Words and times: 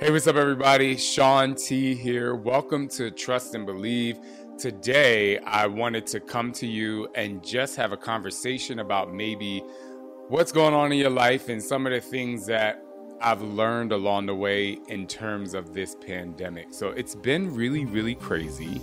Hey, 0.00 0.10
what's 0.10 0.26
up, 0.26 0.36
everybody? 0.36 0.96
Shaun 0.96 1.54
T 1.54 1.94
here. 1.94 2.34
Welcome 2.34 2.88
to 2.88 3.10
Trust 3.10 3.54
and 3.54 3.66
Believe. 3.66 4.18
Today, 4.56 5.36
I 5.40 5.66
wanted 5.66 6.06
to 6.06 6.20
come 6.20 6.52
to 6.52 6.66
you 6.66 7.06
and 7.14 7.44
just 7.44 7.76
have 7.76 7.92
a 7.92 7.98
conversation 7.98 8.78
about 8.78 9.12
maybe 9.12 9.58
what's 10.28 10.52
going 10.52 10.72
on 10.72 10.90
in 10.90 10.96
your 10.96 11.10
life 11.10 11.50
and 11.50 11.62
some 11.62 11.86
of 11.86 11.92
the 11.92 12.00
things 12.00 12.46
that 12.46 12.82
I've 13.20 13.42
learned 13.42 13.92
along 13.92 14.24
the 14.24 14.34
way 14.34 14.78
in 14.88 15.06
terms 15.06 15.52
of 15.52 15.74
this 15.74 15.94
pandemic. 15.96 16.72
So 16.72 16.88
it's 16.88 17.14
been 17.14 17.54
really, 17.54 17.84
really 17.84 18.14
crazy. 18.14 18.80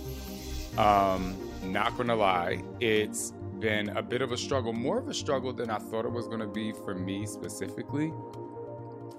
Um, 0.76 1.36
not 1.64 1.96
gonna 1.96 2.14
lie, 2.14 2.62
it's 2.78 3.32
been 3.58 3.88
a 3.88 4.02
bit 4.02 4.22
of 4.22 4.30
a 4.30 4.36
struggle, 4.36 4.72
more 4.72 4.98
of 4.98 5.08
a 5.08 5.14
struggle 5.14 5.52
than 5.52 5.68
I 5.68 5.78
thought 5.78 6.04
it 6.04 6.12
was 6.12 6.28
gonna 6.28 6.46
be 6.46 6.70
for 6.70 6.94
me 6.94 7.26
specifically. 7.26 8.12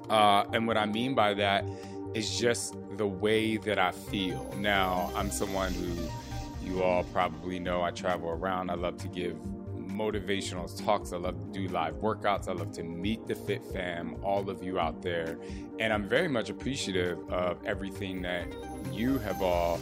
Uh, 0.10 0.46
and 0.54 0.68
what 0.68 0.78
I 0.78 0.86
mean 0.86 1.14
by 1.14 1.34
that 1.36 1.66
is 2.14 2.40
just 2.40 2.76
the 2.98 3.08
way 3.08 3.58
that 3.58 3.78
I 3.78 3.92
feel. 3.92 4.54
Now, 4.58 5.12
I'm 5.16 5.30
someone 5.30 5.74
who 5.74 6.10
you 6.68 6.84
all 6.84 7.04
probably 7.06 7.60
know 7.60 7.82
I 7.82 7.92
travel 7.92 8.30
around. 8.30 8.70
I 8.70 8.76
love 8.76 8.98
to 8.98 9.08
give 9.08 9.38
motivational 9.78 10.68
talks. 10.86 11.12
I 11.14 11.18
love 11.18 11.36
to 11.40 11.60
do 11.60 11.68
live 11.68 11.96
workouts. 11.96 12.48
I 12.48 12.54
love 12.54 12.72
to 12.74 12.84
meet 12.84 13.28
the 13.28 13.36
Fit 13.36 13.64
Fam, 13.74 14.16
all 14.24 14.50
of 14.50 14.64
you 14.64 14.80
out 14.80 15.02
there. 15.02 15.38
And 15.80 15.92
I'm 15.92 16.08
very 16.08 16.28
much 16.28 16.50
appreciative 16.50 17.18
of 17.30 17.64
everything 17.66 18.22
that 18.22 18.48
you 18.94 19.18
have 19.20 19.42
all 19.42 19.80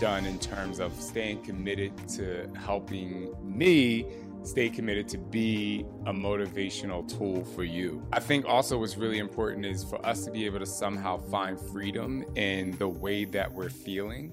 done 0.00 0.26
in 0.26 0.38
terms 0.38 0.80
of 0.80 0.92
staying 1.00 1.42
committed 1.42 1.92
to 2.08 2.50
helping 2.56 3.32
me 3.42 4.06
stay 4.44 4.68
committed 4.68 5.08
to 5.08 5.18
be 5.18 5.84
a 6.06 6.12
motivational 6.12 7.06
tool 7.08 7.44
for 7.44 7.64
you. 7.64 8.06
I 8.12 8.20
think 8.20 8.44
also 8.46 8.78
what's 8.78 8.96
really 8.96 9.18
important 9.18 9.64
is 9.64 9.82
for 9.82 10.04
us 10.04 10.24
to 10.26 10.30
be 10.30 10.44
able 10.44 10.58
to 10.58 10.66
somehow 10.66 11.18
find 11.18 11.58
freedom 11.58 12.24
in 12.36 12.72
the 12.72 12.88
way 12.88 13.24
that 13.24 13.50
we're 13.50 13.70
feeling. 13.70 14.32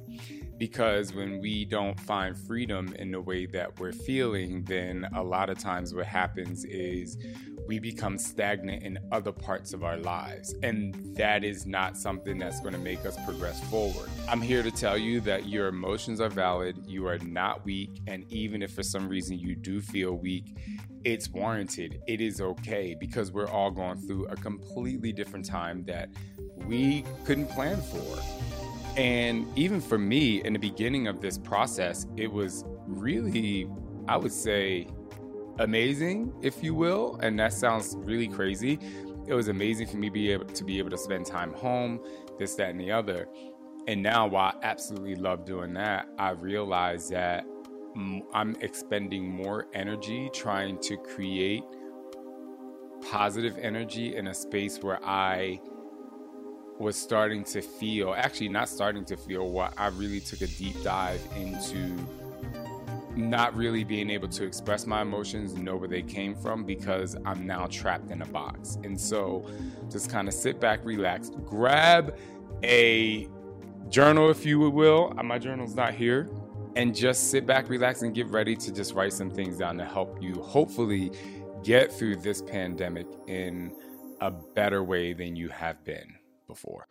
Because 0.58 1.13
when 1.13 1.40
we 1.40 1.66
don't 1.66 2.00
find 2.00 2.38
freedom 2.38 2.94
in 3.00 3.10
the 3.10 3.22
way 3.22 3.48
that 3.48 3.80
we're 3.80 3.94
feeling, 3.94 4.63
then 4.66 5.08
a 5.16 5.24
lot 5.24 5.50
of 5.50 5.58
times 5.58 5.94
what 5.94 6.05
happens 6.05 6.66
is 6.66 7.18
we 7.72 7.80
become 7.80 8.18
stagnant 8.18 8.84
in 8.84 9.00
other 9.14 9.32
parts 9.32 9.72
of 9.72 9.82
our 9.82 9.96
lives. 9.96 10.54
And 10.62 11.16
that 11.16 11.46
is 11.46 11.66
not 11.66 11.96
something 11.96 12.38
that's 12.38 12.60
going 12.60 12.74
to 12.74 12.80
make 12.80 13.05
us 13.05 13.16
progress 13.24 13.63
forward. 13.70 14.10
I'm 14.28 14.41
here 14.41 14.62
to 14.62 14.72
tell 14.72 14.98
you 14.98 15.22
that 15.22 15.48
your 15.48 15.70
emotions 15.70 16.20
are 16.20 16.28
valid, 16.28 16.84
you 16.86 17.08
are 17.08 17.18
not 17.20 17.63
weak, 17.63 18.02
and 18.08 18.26
even 18.30 18.62
if 18.62 18.74
for 18.74 18.84
some 18.84 19.08
reason 19.08 19.40
you 19.40 19.55
do 19.55 19.80
feel 19.80 20.18
weak, 20.18 20.58
it's 21.05 21.30
warranted. 21.30 22.02
It 22.08 22.20
is 22.20 22.41
okay 22.41 22.94
because 23.00 23.32
we're 23.32 23.48
all 23.48 23.72
going 23.72 24.00
through 24.00 24.26
a 24.26 24.35
completely 24.35 25.13
different 25.13 25.46
time 25.46 25.85
that 25.85 26.10
we 26.66 27.06
couldn't 27.24 27.48
plan 27.48 27.82
for. 27.82 28.20
And 28.98 29.48
even 29.58 29.80
for 29.80 29.98
me, 29.98 30.44
in 30.44 30.52
the 30.52 30.60
beginning 30.60 31.08
of 31.08 31.22
this 31.22 31.38
process, 31.38 32.06
it 32.18 32.30
was 32.30 32.66
really, 32.85 33.70
I 34.10 34.18
would 34.18 34.34
say, 34.34 34.90
amazing, 35.63 36.34
if 36.41 36.63
you 36.63 36.73
will. 36.73 37.17
And 37.21 37.40
that 37.40 37.54
sounds 37.54 37.95
really 37.99 38.27
crazy. 38.27 38.79
It 39.27 39.34
was 39.34 39.48
amazing 39.48 39.87
for 39.87 39.98
me 39.98 40.07
to 40.07 40.13
be 40.13 40.31
able 40.31 40.45
to 40.45 40.63
be 40.63 40.77
able 40.79 40.90
to 40.90 40.98
spend 40.98 41.26
time 41.26 41.54
home, 41.54 41.99
this, 42.37 42.55
that, 42.55 42.70
and 42.70 42.79
the 42.79 42.91
other. 42.91 43.27
And 43.87 44.04
now, 44.04 44.27
while 44.27 44.54
I 44.54 44.65
absolutely 44.65 45.15
love 45.15 45.45
doing 45.45 45.73
that, 45.73 46.07
I 46.17 46.32
realize 46.32 47.09
that 47.09 47.45
I'm 48.34 48.55
expending 48.62 49.29
more 49.29 49.67
energy 49.73 50.29
trying 50.34 50.79
to 50.82 50.98
create 50.98 51.63
positive 53.09 53.57
energy 53.57 54.15
in 54.15 54.27
a 54.27 54.34
space 54.34 54.82
where 54.82 55.04
I 55.04 55.59
was 56.79 56.95
starting 56.95 57.43
to 57.45 57.62
feel, 57.62 58.13
actually, 58.15 58.49
not 58.49 58.70
starting 58.70 59.05
to 59.05 59.17
feel, 59.17 59.49
what 59.49 59.73
I 59.77 59.87
really 59.87 60.20
took 60.20 60.41
a 60.41 60.48
deep 60.48 60.82
dive 60.84 61.21
into 61.35 61.95
not 63.17 63.55
really 63.55 63.84
being 63.84 64.09
able 64.09 64.28
to 64.29 64.44
express 64.44 64.85
my 64.85 65.01
emotions 65.01 65.53
know 65.55 65.75
where 65.75 65.88
they 65.88 66.01
came 66.01 66.35
from 66.35 66.63
because 66.63 67.16
I'm 67.25 67.45
now 67.45 67.67
trapped 67.67 68.11
in 68.11 68.22
a 68.22 68.25
box. 68.25 68.77
And 68.83 68.99
so 68.99 69.45
just 69.89 70.09
kind 70.09 70.27
of 70.27 70.33
sit 70.33 70.59
back, 70.59 70.79
relax, 70.83 71.31
grab 71.45 72.17
a 72.63 73.27
journal, 73.89 74.29
if 74.29 74.45
you 74.45 74.59
will. 74.69 75.13
Uh, 75.17 75.23
my 75.23 75.39
journal's 75.39 75.75
not 75.75 75.94
here. 75.94 76.29
And 76.75 76.95
just 76.95 77.29
sit 77.29 77.45
back, 77.45 77.69
relax, 77.69 78.01
and 78.01 78.16
get 78.16 78.27
ready 78.27 78.55
to 78.55 78.71
just 78.71 78.94
write 78.94 79.11
some 79.11 79.29
things 79.29 79.57
down 79.57 79.77
to 79.77 79.85
help 79.85 80.21
you 80.21 80.35
hopefully 80.35 81.11
get 81.63 81.91
through 81.91 82.16
this 82.17 82.41
pandemic 82.41 83.07
in 83.27 83.75
a 84.21 84.31
better 84.31 84.83
way 84.83 85.11
than 85.13 85.35
you 85.35 85.50
have 85.50 85.83
been 85.83 86.16
before. 86.47 86.88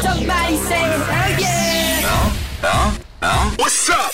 Somebody 0.00 0.56
say, 0.56 0.76
hell 0.76 1.40
yeah! 1.40 2.27
No, 2.60 2.68
no. 2.72 3.28
Huh? 3.28 3.54
What's 3.56 3.88
up? 3.88 4.12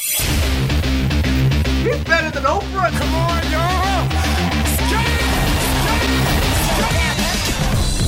He's 1.82 2.04
better 2.04 2.30
than 2.30 2.42
Oprah. 2.42 2.90
Come 2.92 3.14
on, 3.14 3.42
y'all. 3.50 4.08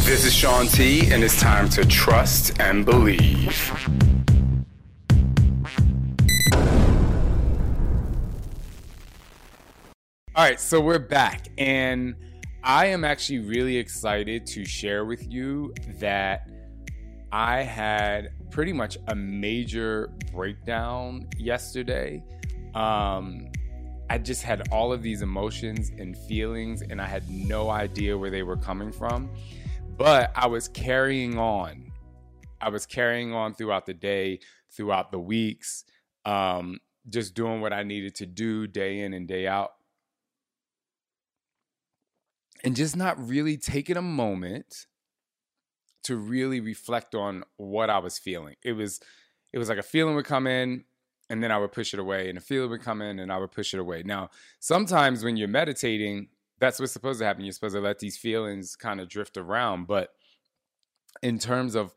This 0.04 0.26
is 0.26 0.34
Shaun 0.34 0.66
T, 0.66 1.10
and 1.10 1.24
it's 1.24 1.40
time 1.40 1.70
to 1.70 1.86
trust 1.86 2.60
and 2.60 2.84
believe. 2.84 3.72
All 10.34 10.44
right, 10.44 10.60
so 10.60 10.82
we're 10.82 10.98
back, 10.98 11.48
and 11.56 12.14
I 12.62 12.86
am 12.86 13.04
actually 13.04 13.38
really 13.38 13.78
excited 13.78 14.46
to 14.48 14.66
share 14.66 15.06
with 15.06 15.32
you 15.32 15.72
that 15.98 16.50
I 17.32 17.62
had 17.62 18.32
pretty 18.50 18.72
much 18.72 18.98
a 19.08 19.14
major 19.14 20.12
breakdown 20.32 21.28
yesterday. 21.38 22.22
Um, 22.74 23.48
I 24.08 24.18
just 24.18 24.42
had 24.42 24.68
all 24.70 24.92
of 24.92 25.02
these 25.02 25.22
emotions 25.22 25.90
and 25.98 26.16
feelings, 26.16 26.82
and 26.82 27.00
I 27.00 27.06
had 27.06 27.28
no 27.28 27.70
idea 27.70 28.16
where 28.16 28.30
they 28.30 28.42
were 28.42 28.56
coming 28.56 28.92
from. 28.92 29.30
But 29.96 30.30
I 30.36 30.46
was 30.46 30.68
carrying 30.68 31.38
on. 31.38 31.90
I 32.60 32.68
was 32.68 32.86
carrying 32.86 33.32
on 33.32 33.54
throughout 33.54 33.86
the 33.86 33.94
day, 33.94 34.40
throughout 34.70 35.10
the 35.10 35.18
weeks, 35.18 35.84
um, 36.24 36.78
just 37.08 37.34
doing 37.34 37.60
what 37.60 37.72
I 37.72 37.82
needed 37.82 38.14
to 38.16 38.26
do 38.26 38.66
day 38.66 39.00
in 39.00 39.14
and 39.14 39.26
day 39.26 39.46
out. 39.46 39.72
And 42.64 42.74
just 42.74 42.96
not 42.96 43.28
really 43.28 43.56
taking 43.56 43.96
a 43.96 44.02
moment 44.02 44.86
to 46.06 46.16
really 46.16 46.60
reflect 46.60 47.14
on 47.14 47.44
what 47.56 47.90
I 47.90 47.98
was 47.98 48.18
feeling. 48.18 48.56
It 48.64 48.72
was 48.72 49.00
it 49.52 49.58
was 49.58 49.68
like 49.68 49.78
a 49.78 49.82
feeling 49.82 50.16
would 50.16 50.24
come 50.24 50.46
in 50.46 50.84
and 51.30 51.42
then 51.42 51.50
I 51.50 51.58
would 51.58 51.72
push 51.72 51.94
it 51.94 52.00
away 52.00 52.28
and 52.28 52.38
a 52.38 52.40
feeling 52.40 52.70
would 52.70 52.82
come 52.82 53.02
in 53.02 53.18
and 53.18 53.32
I 53.32 53.38
would 53.38 53.52
push 53.52 53.74
it 53.74 53.80
away. 53.80 54.02
Now, 54.04 54.30
sometimes 54.60 55.24
when 55.24 55.36
you're 55.36 55.48
meditating, 55.48 56.28
that's 56.58 56.78
what's 56.78 56.92
supposed 56.92 57.20
to 57.20 57.24
happen. 57.24 57.44
You're 57.44 57.52
supposed 57.52 57.74
to 57.74 57.80
let 57.80 57.98
these 57.98 58.16
feelings 58.16 58.76
kind 58.76 59.00
of 59.00 59.08
drift 59.08 59.36
around, 59.36 59.86
but 59.86 60.10
in 61.22 61.38
terms 61.38 61.74
of 61.74 61.94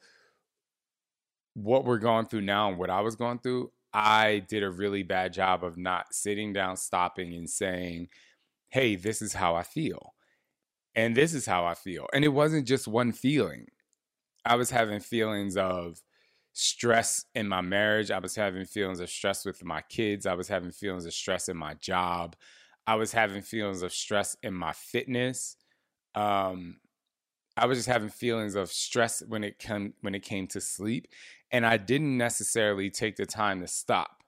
what 1.53 1.85
we're 1.85 1.97
going 1.97 2.25
through 2.25 2.41
now 2.41 2.69
and 2.69 2.77
what 2.77 2.89
I 2.89 3.01
was 3.01 3.15
going 3.15 3.39
through, 3.39 3.71
I 3.93 4.43
did 4.47 4.63
a 4.63 4.69
really 4.69 5.03
bad 5.03 5.33
job 5.33 5.63
of 5.63 5.77
not 5.77 6.13
sitting 6.13 6.53
down, 6.53 6.77
stopping, 6.77 7.33
and 7.33 7.49
saying, 7.49 8.07
Hey, 8.69 8.95
this 8.95 9.21
is 9.21 9.33
how 9.33 9.55
I 9.55 9.63
feel. 9.63 10.13
And 10.95 11.15
this 11.15 11.33
is 11.33 11.45
how 11.45 11.65
I 11.65 11.73
feel. 11.73 12.07
And 12.13 12.23
it 12.23 12.29
wasn't 12.29 12.67
just 12.67 12.87
one 12.87 13.11
feeling. 13.11 13.67
I 14.45 14.55
was 14.55 14.69
having 14.71 14.99
feelings 14.99 15.57
of 15.57 16.01
stress 16.53 17.25
in 17.35 17.47
my 17.47 17.61
marriage. 17.61 18.11
I 18.11 18.19
was 18.19 18.35
having 18.35 18.65
feelings 18.65 18.99
of 18.99 19.09
stress 19.09 19.45
with 19.45 19.63
my 19.63 19.81
kids. 19.81 20.25
I 20.25 20.33
was 20.33 20.47
having 20.47 20.71
feelings 20.71 21.05
of 21.05 21.13
stress 21.13 21.49
in 21.49 21.57
my 21.57 21.75
job. 21.75 22.35
I 22.87 22.95
was 22.95 23.11
having 23.11 23.41
feelings 23.41 23.81
of 23.83 23.93
stress 23.93 24.35
in 24.43 24.53
my 24.53 24.73
fitness. 24.73 25.55
Um, 26.15 26.77
I 27.57 27.65
was 27.65 27.77
just 27.79 27.89
having 27.89 28.09
feelings 28.09 28.55
of 28.55 28.71
stress 28.71 29.21
when 29.27 29.43
it 29.43 29.59
came 29.59 29.93
when 30.01 30.15
it 30.15 30.23
came 30.23 30.47
to 30.49 30.61
sleep, 30.61 31.07
and 31.51 31.65
I 31.65 31.77
didn't 31.77 32.17
necessarily 32.17 32.89
take 32.89 33.17
the 33.17 33.25
time 33.25 33.61
to 33.61 33.67
stop 33.67 34.23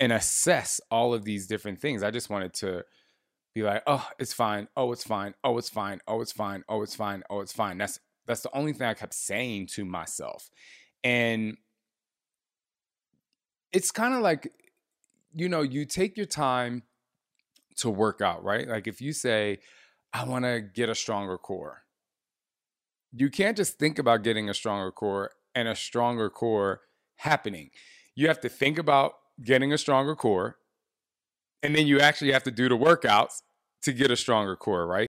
and 0.00 0.12
assess 0.12 0.80
all 0.90 1.14
of 1.14 1.24
these 1.24 1.46
different 1.46 1.80
things. 1.80 2.02
I 2.02 2.10
just 2.10 2.30
wanted 2.30 2.54
to 2.54 2.84
be 3.54 3.62
like, 3.62 3.82
"Oh, 3.86 4.08
it's 4.18 4.32
fine. 4.32 4.68
Oh, 4.76 4.92
it's 4.92 5.04
fine. 5.04 5.34
Oh, 5.44 5.58
it's 5.58 5.70
fine. 5.70 6.00
Oh, 6.08 6.20
it's 6.22 6.32
fine. 6.32 6.64
Oh, 6.68 6.82
it's 6.82 6.96
fine. 6.96 7.22
Oh, 7.30 7.40
it's 7.40 7.52
fine." 7.52 7.78
That's 7.78 8.00
that's 8.26 8.42
the 8.42 8.54
only 8.56 8.72
thing 8.72 8.86
I 8.86 8.94
kept 8.94 9.14
saying 9.14 9.66
to 9.68 9.84
myself. 9.84 10.50
And 11.04 11.56
it's 13.72 13.90
kind 13.90 14.14
of 14.14 14.20
like, 14.20 14.52
you 15.34 15.48
know, 15.48 15.62
you 15.62 15.84
take 15.84 16.16
your 16.16 16.26
time 16.26 16.82
to 17.76 17.90
work 17.90 18.20
out, 18.20 18.44
right? 18.44 18.68
Like 18.68 18.86
if 18.86 19.00
you 19.00 19.12
say, 19.12 19.58
I 20.12 20.24
want 20.24 20.44
to 20.44 20.60
get 20.60 20.88
a 20.88 20.94
stronger 20.94 21.38
core, 21.38 21.82
you 23.12 23.30
can't 23.30 23.56
just 23.56 23.78
think 23.78 23.98
about 23.98 24.22
getting 24.22 24.48
a 24.48 24.54
stronger 24.54 24.92
core 24.92 25.30
and 25.54 25.68
a 25.68 25.74
stronger 25.74 26.30
core 26.30 26.82
happening. 27.16 27.70
You 28.14 28.28
have 28.28 28.40
to 28.40 28.48
think 28.48 28.78
about 28.78 29.14
getting 29.42 29.72
a 29.72 29.78
stronger 29.78 30.14
core, 30.14 30.58
and 31.62 31.74
then 31.74 31.86
you 31.86 32.00
actually 32.00 32.32
have 32.32 32.42
to 32.44 32.50
do 32.50 32.68
the 32.68 32.76
workouts 32.76 33.42
to 33.82 33.92
get 33.92 34.10
a 34.10 34.16
stronger 34.16 34.56
core, 34.56 34.86
right? 34.86 35.08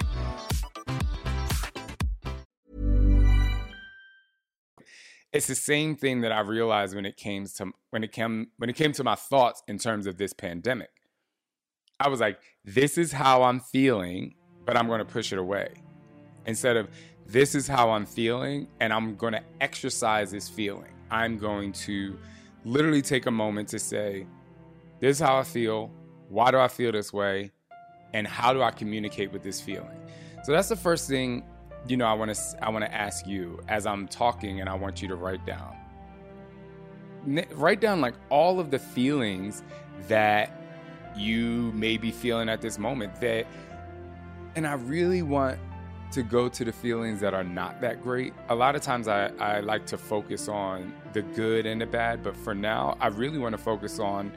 It's 5.33 5.47
the 5.47 5.55
same 5.55 5.95
thing 5.95 6.21
that 6.21 6.31
I 6.31 6.41
realized 6.41 6.95
when 6.95 7.05
it 7.05 7.15
came 7.15 7.45
to 7.45 7.71
when 7.91 8.03
it 8.03 8.11
came 8.11 8.47
when 8.57 8.69
it 8.69 8.75
came 8.75 8.91
to 8.93 9.03
my 9.03 9.15
thoughts 9.15 9.63
in 9.67 9.77
terms 9.77 10.07
of 10.07 10.17
this 10.17 10.33
pandemic. 10.33 10.89
I 11.99 12.09
was 12.09 12.19
like, 12.19 12.39
this 12.65 12.97
is 12.97 13.11
how 13.11 13.43
I'm 13.43 13.59
feeling, 13.59 14.35
but 14.65 14.75
I'm 14.75 14.87
going 14.87 14.99
to 14.99 15.05
push 15.05 15.31
it 15.31 15.39
away. 15.39 15.73
Instead 16.45 16.75
of 16.75 16.89
this 17.27 17.55
is 17.55 17.67
how 17.67 17.91
I'm 17.91 18.05
feeling 18.05 18.67
and 18.79 18.91
I'm 18.91 19.15
going 19.15 19.33
to 19.33 19.43
exercise 19.61 20.31
this 20.31 20.49
feeling. 20.49 20.91
I'm 21.11 21.37
going 21.37 21.71
to 21.73 22.17
literally 22.65 23.01
take 23.01 23.27
a 23.27 23.31
moment 23.31 23.69
to 23.69 23.79
say, 23.79 24.25
this 24.99 25.17
is 25.17 25.19
how 25.19 25.37
I 25.37 25.43
feel. 25.43 25.91
Why 26.29 26.51
do 26.51 26.57
I 26.57 26.67
feel 26.67 26.91
this 26.91 27.13
way? 27.13 27.51
And 28.13 28.27
how 28.27 28.51
do 28.53 28.61
I 28.61 28.71
communicate 28.71 29.31
with 29.31 29.43
this 29.43 29.61
feeling? 29.61 29.97
So 30.43 30.51
that's 30.51 30.69
the 30.69 30.75
first 30.75 31.07
thing, 31.07 31.43
you 31.87 31.97
know, 31.97 32.05
I 32.05 32.13
want 32.13 32.33
to 32.33 32.63
I 32.63 32.69
want 32.69 32.85
to 32.85 32.93
ask 32.93 33.25
you 33.27 33.59
as 33.67 33.85
I'm 33.85 34.07
talking 34.07 34.61
and 34.61 34.69
I 34.69 34.75
want 34.75 35.01
you 35.01 35.07
to 35.07 35.15
write 35.15 35.45
down. 35.45 35.75
Write 37.51 37.81
down 37.81 38.01
like 38.01 38.15
all 38.29 38.59
of 38.59 38.71
the 38.71 38.79
feelings 38.79 39.63
that 40.07 40.57
you 41.15 41.71
may 41.73 41.97
be 41.97 42.11
feeling 42.11 42.49
at 42.49 42.61
this 42.61 42.79
moment 42.79 43.19
that 43.21 43.45
and 44.55 44.65
I 44.65 44.73
really 44.73 45.21
want 45.21 45.59
to 46.11 46.23
go 46.23 46.49
to 46.49 46.65
the 46.65 46.71
feelings 46.71 47.21
that 47.21 47.33
are 47.33 47.43
not 47.43 47.79
that 47.81 48.03
great. 48.03 48.33
A 48.49 48.55
lot 48.55 48.75
of 48.75 48.81
times 48.81 49.07
I, 49.07 49.27
I 49.39 49.61
like 49.61 49.85
to 49.87 49.97
focus 49.97 50.49
on 50.49 50.93
the 51.13 51.21
good 51.21 51.65
and 51.65 51.79
the 51.79 51.85
bad, 51.85 52.21
but 52.21 52.35
for 52.35 52.53
now, 52.53 52.97
I 52.99 53.07
really 53.07 53.37
want 53.37 53.53
to 53.53 53.57
focus 53.57 53.97
on 53.97 54.33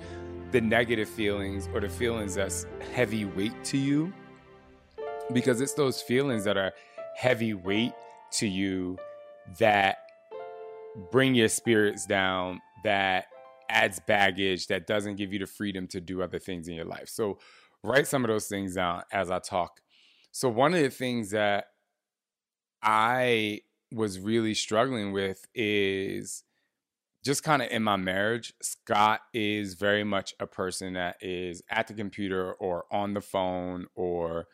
the 0.53 0.61
negative 0.61 1.09
feelings 1.09 1.69
or 1.75 1.81
the 1.81 1.89
feelings 1.89 2.37
that's 2.37 2.67
heavy 2.93 3.25
weight 3.25 3.65
to 3.65 3.77
you 3.77 4.13
because 5.33 5.61
it's 5.61 5.75
those 5.75 6.01
feelings 6.01 6.45
that 6.45 6.57
are 6.57 6.73
heavy 7.17 7.55
weight 7.55 7.93
to 8.33 8.49
you 8.49 8.99
that 9.59 9.99
bring 11.11 11.35
your 11.35 11.49
spirits 11.49 12.07
down, 12.07 12.61
that 12.85 13.27
adds 13.69 14.01
baggage, 14.07 14.67
that 14.69 14.87
doesn't 14.87 15.17
give 15.17 15.33
you 15.33 15.39
the 15.39 15.47
freedom 15.47 15.87
to 15.89 16.01
do 16.01 16.23
other 16.23 16.39
things 16.39 16.69
in 16.69 16.75
your 16.75 16.85
life. 16.85 17.09
So, 17.09 17.39
write 17.83 18.07
some 18.07 18.25
of 18.25 18.29
those 18.29 18.47
things 18.47 18.75
down 18.75 19.03
as 19.13 19.31
I 19.31 19.39
talk. 19.39 19.81
So, 20.33 20.49
one 20.49 20.75
of 20.75 20.81
the 20.81 20.91
things 20.91 21.31
that 21.31 21.67
I 22.83 23.61
was 23.93 24.19
really 24.19 24.55
struggling 24.55 25.13
with 25.13 25.47
is 25.55 26.45
just 27.25 27.43
kind 27.43 27.63
of 27.63 27.71
in 27.71 27.83
my 27.83 27.97
marriage, 27.97 28.53
Scott 28.61 29.21
is 29.33 29.75
very 29.75 30.05
much 30.05 30.35
a 30.39 30.47
person 30.47 30.93
that 30.93 31.17
is 31.23 31.63
at 31.71 31.87
the 31.87 31.95
computer 31.95 32.53
or 32.55 32.85
on 32.91 33.15
the 33.15 33.21
phone 33.23 33.87
or 33.95 34.47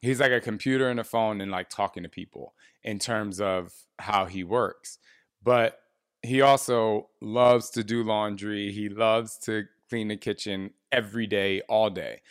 he's 0.00 0.20
like 0.20 0.32
a 0.32 0.40
computer 0.40 0.88
and 0.88 1.00
a 1.00 1.04
phone 1.04 1.40
and 1.40 1.50
like 1.50 1.68
talking 1.68 2.02
to 2.02 2.08
people 2.08 2.54
in 2.82 2.98
terms 2.98 3.40
of 3.40 3.72
how 3.98 4.26
he 4.26 4.44
works. 4.44 4.98
But 5.42 5.78
he 6.22 6.40
also 6.40 7.08
loves 7.20 7.70
to 7.70 7.84
do 7.84 8.02
laundry. 8.02 8.72
He 8.72 8.88
loves 8.88 9.38
to 9.40 9.64
clean 9.88 10.08
the 10.08 10.16
kitchen 10.16 10.70
every 10.92 11.26
day, 11.26 11.62
all 11.68 11.90
day. 11.90 12.22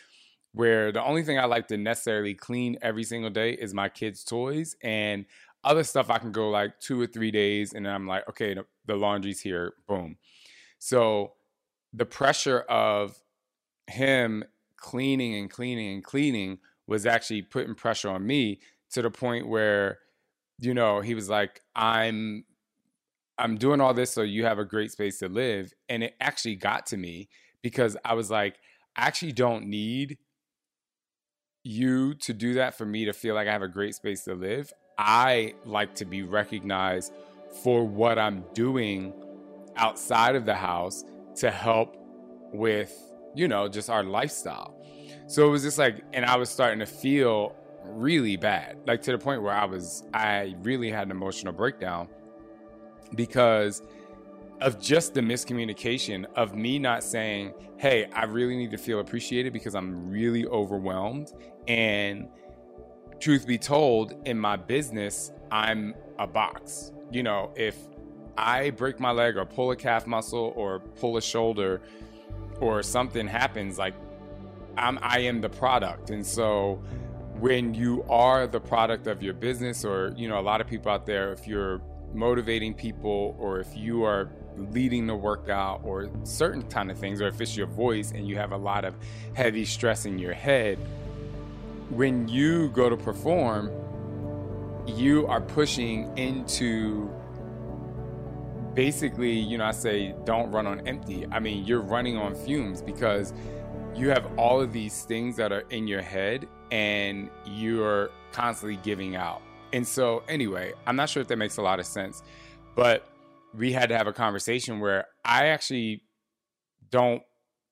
Where 0.52 0.92
the 0.92 1.02
only 1.02 1.22
thing 1.22 1.38
I 1.38 1.44
like 1.44 1.68
to 1.68 1.76
necessarily 1.76 2.34
clean 2.34 2.78
every 2.82 3.04
single 3.04 3.30
day 3.30 3.52
is 3.52 3.74
my 3.74 3.88
kids' 3.88 4.24
toys 4.24 4.76
and 4.82 5.26
other 5.62 5.84
stuff. 5.84 6.10
I 6.10 6.18
can 6.18 6.32
go 6.32 6.50
like 6.50 6.80
two 6.80 7.00
or 7.00 7.06
three 7.06 7.30
days 7.30 7.74
and 7.74 7.86
I'm 7.86 8.06
like, 8.06 8.28
okay, 8.28 8.56
the, 8.86 8.96
laundry's 8.96 9.40
here, 9.40 9.74
boom. 9.86 10.16
So 10.78 11.34
the 11.92 12.06
pressure 12.06 12.60
of 12.60 13.18
him 13.86 14.44
cleaning 14.76 15.34
and 15.34 15.50
cleaning 15.50 15.94
and 15.94 16.04
cleaning 16.04 16.58
was 16.88 17.06
actually 17.06 17.42
putting 17.42 17.74
pressure 17.74 18.08
on 18.08 18.26
me 18.26 18.58
to 18.90 19.02
the 19.02 19.10
point 19.10 19.46
where, 19.46 19.98
you 20.58 20.74
know, 20.74 21.00
he 21.00 21.14
was 21.14 21.28
like, 21.28 21.60
I'm 21.76 22.44
I'm 23.38 23.56
doing 23.56 23.80
all 23.80 23.94
this 23.94 24.10
so 24.10 24.22
you 24.22 24.44
have 24.44 24.58
a 24.58 24.64
great 24.64 24.90
space 24.90 25.20
to 25.20 25.28
live. 25.28 25.72
And 25.88 26.02
it 26.02 26.16
actually 26.20 26.56
got 26.56 26.86
to 26.86 26.96
me 26.96 27.28
because 27.62 27.96
I 28.04 28.14
was 28.14 28.30
like, 28.30 28.56
I 28.96 29.06
actually 29.06 29.32
don't 29.32 29.66
need 29.66 30.18
you 31.62 32.14
to 32.14 32.32
do 32.32 32.54
that 32.54 32.76
for 32.76 32.84
me 32.84 33.04
to 33.04 33.12
feel 33.12 33.36
like 33.36 33.46
I 33.46 33.52
have 33.52 33.62
a 33.62 33.68
great 33.68 33.94
space 33.94 34.24
to 34.24 34.34
live. 34.34 34.72
I 34.96 35.54
like 35.64 35.94
to 35.96 36.04
be 36.04 36.22
recognized 36.22 37.12
for 37.62 37.84
what 37.86 38.18
I'm 38.18 38.44
doing 38.54 39.12
outside 39.76 40.34
of 40.34 40.44
the 40.44 40.54
house 40.54 41.04
to 41.36 41.50
help 41.50 41.96
with, 42.52 42.92
you 43.36 43.46
know, 43.46 43.68
just 43.68 43.88
our 43.88 44.02
lifestyle. 44.02 44.74
So 45.28 45.46
it 45.46 45.50
was 45.50 45.62
just 45.62 45.76
like, 45.76 46.02
and 46.14 46.24
I 46.24 46.36
was 46.36 46.48
starting 46.48 46.78
to 46.78 46.86
feel 46.86 47.54
really 47.84 48.36
bad, 48.36 48.78
like 48.86 49.02
to 49.02 49.12
the 49.12 49.18
point 49.18 49.42
where 49.42 49.52
I 49.52 49.66
was, 49.66 50.04
I 50.14 50.54
really 50.62 50.90
had 50.90 51.02
an 51.02 51.10
emotional 51.10 51.52
breakdown 51.52 52.08
because 53.14 53.82
of 54.62 54.80
just 54.80 55.12
the 55.12 55.20
miscommunication 55.20 56.24
of 56.34 56.54
me 56.54 56.78
not 56.78 57.04
saying, 57.04 57.52
Hey, 57.76 58.08
I 58.14 58.24
really 58.24 58.56
need 58.56 58.70
to 58.70 58.78
feel 58.78 59.00
appreciated 59.00 59.52
because 59.52 59.74
I'm 59.74 60.10
really 60.10 60.46
overwhelmed. 60.46 61.34
And 61.68 62.28
truth 63.20 63.46
be 63.46 63.58
told, 63.58 64.14
in 64.26 64.38
my 64.38 64.56
business, 64.56 65.30
I'm 65.50 65.94
a 66.18 66.26
box. 66.26 66.92
You 67.12 67.22
know, 67.22 67.52
if 67.54 67.76
I 68.38 68.70
break 68.70 68.98
my 68.98 69.10
leg 69.10 69.36
or 69.36 69.44
pull 69.44 69.72
a 69.72 69.76
calf 69.76 70.06
muscle 70.06 70.54
or 70.56 70.80
pull 70.80 71.18
a 71.18 71.22
shoulder 71.22 71.82
or 72.60 72.82
something 72.82 73.26
happens, 73.26 73.76
like 73.78 73.94
I'm, 74.78 74.98
I 75.02 75.20
am 75.20 75.40
the 75.40 75.48
product. 75.48 76.10
And 76.10 76.24
so 76.24 76.82
when 77.38 77.74
you 77.74 78.04
are 78.08 78.46
the 78.46 78.60
product 78.60 79.06
of 79.06 79.22
your 79.22 79.34
business, 79.34 79.84
or, 79.84 80.12
you 80.16 80.28
know, 80.28 80.38
a 80.38 80.42
lot 80.42 80.60
of 80.60 80.66
people 80.66 80.90
out 80.90 81.06
there, 81.06 81.32
if 81.32 81.46
you're 81.46 81.80
motivating 82.14 82.74
people 82.74 83.36
or 83.38 83.60
if 83.60 83.76
you 83.76 84.04
are 84.04 84.30
leading 84.56 85.06
the 85.06 85.14
workout 85.14 85.80
or 85.84 86.10
certain 86.24 86.62
kind 86.62 86.90
of 86.90 86.98
things 86.98 87.20
or 87.20 87.28
if 87.28 87.40
it's 87.40 87.56
your 87.56 87.66
voice 87.66 88.12
and 88.12 88.26
you 88.26 88.36
have 88.36 88.52
a 88.52 88.56
lot 88.56 88.84
of 88.84 88.94
heavy 89.34 89.64
stress 89.64 90.04
in 90.04 90.18
your 90.18 90.32
head 90.32 90.78
when 91.90 92.28
you 92.28 92.68
go 92.70 92.88
to 92.88 92.96
perform 92.96 93.70
you 94.86 95.26
are 95.26 95.40
pushing 95.40 96.16
into 96.18 97.08
basically 98.74 99.32
you 99.32 99.58
know 99.58 99.64
i 99.64 99.70
say 99.70 100.14
don't 100.24 100.50
run 100.50 100.66
on 100.66 100.86
empty 100.88 101.26
i 101.30 101.38
mean 101.38 101.64
you're 101.64 101.80
running 101.80 102.16
on 102.16 102.34
fumes 102.34 102.82
because 102.82 103.32
you 103.94 104.10
have 104.10 104.26
all 104.36 104.60
of 104.60 104.72
these 104.72 105.02
things 105.02 105.36
that 105.36 105.52
are 105.52 105.64
in 105.70 105.88
your 105.88 106.02
head 106.02 106.46
and 106.70 107.30
you're 107.44 108.10
constantly 108.32 108.78
giving 108.82 109.16
out 109.16 109.42
and 109.72 109.86
so, 109.86 110.22
anyway, 110.28 110.72
I'm 110.86 110.96
not 110.96 111.08
sure 111.08 111.20
if 111.20 111.28
that 111.28 111.36
makes 111.36 111.56
a 111.58 111.62
lot 111.62 111.78
of 111.78 111.86
sense, 111.86 112.22
but 112.74 113.06
we 113.54 113.72
had 113.72 113.88
to 113.90 113.96
have 113.96 114.06
a 114.06 114.12
conversation 114.12 114.80
where 114.80 115.06
I 115.24 115.46
actually 115.46 116.02
don't 116.90 117.22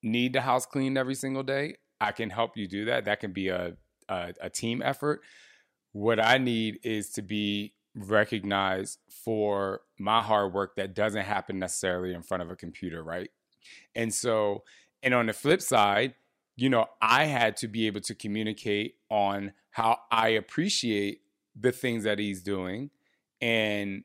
need 0.03 0.33
the 0.33 0.41
house 0.41 0.65
cleaned 0.65 0.97
every 0.97 1.15
single 1.15 1.43
day. 1.43 1.75
I 1.99 2.11
can 2.11 2.29
help 2.29 2.55
you 2.55 2.67
do 2.67 2.85
that. 2.85 3.05
That 3.05 3.19
can 3.19 3.31
be 3.31 3.49
a, 3.49 3.73
a, 4.07 4.33
a 4.41 4.49
team 4.49 4.81
effort. 4.83 5.21
What 5.91 6.19
I 6.19 6.37
need 6.37 6.79
is 6.83 7.09
to 7.11 7.23
be 7.23 7.73
recognized 7.95 8.99
for 9.09 9.81
my 9.97 10.21
hard 10.21 10.53
work 10.53 10.75
that 10.75 10.93
doesn't 10.93 11.25
happen 11.25 11.57
necessarily 11.57 12.13
in 12.13 12.21
front 12.21 12.43
of 12.43 12.51
a 12.51 12.55
computer, 12.55 13.03
right? 13.03 13.29
And 13.95 14.13
so, 14.13 14.63
and 15.03 15.13
on 15.13 15.27
the 15.27 15.33
flip 15.33 15.61
side, 15.61 16.15
you 16.55 16.69
know, 16.69 16.87
I 17.01 17.25
had 17.25 17.57
to 17.57 17.67
be 17.67 17.87
able 17.87 18.01
to 18.01 18.15
communicate 18.15 18.95
on 19.09 19.53
how 19.71 19.99
I 20.11 20.29
appreciate 20.29 21.21
the 21.55 21.71
things 21.71 22.03
that 22.03 22.19
he's 22.19 22.41
doing 22.41 22.89
and 23.41 24.03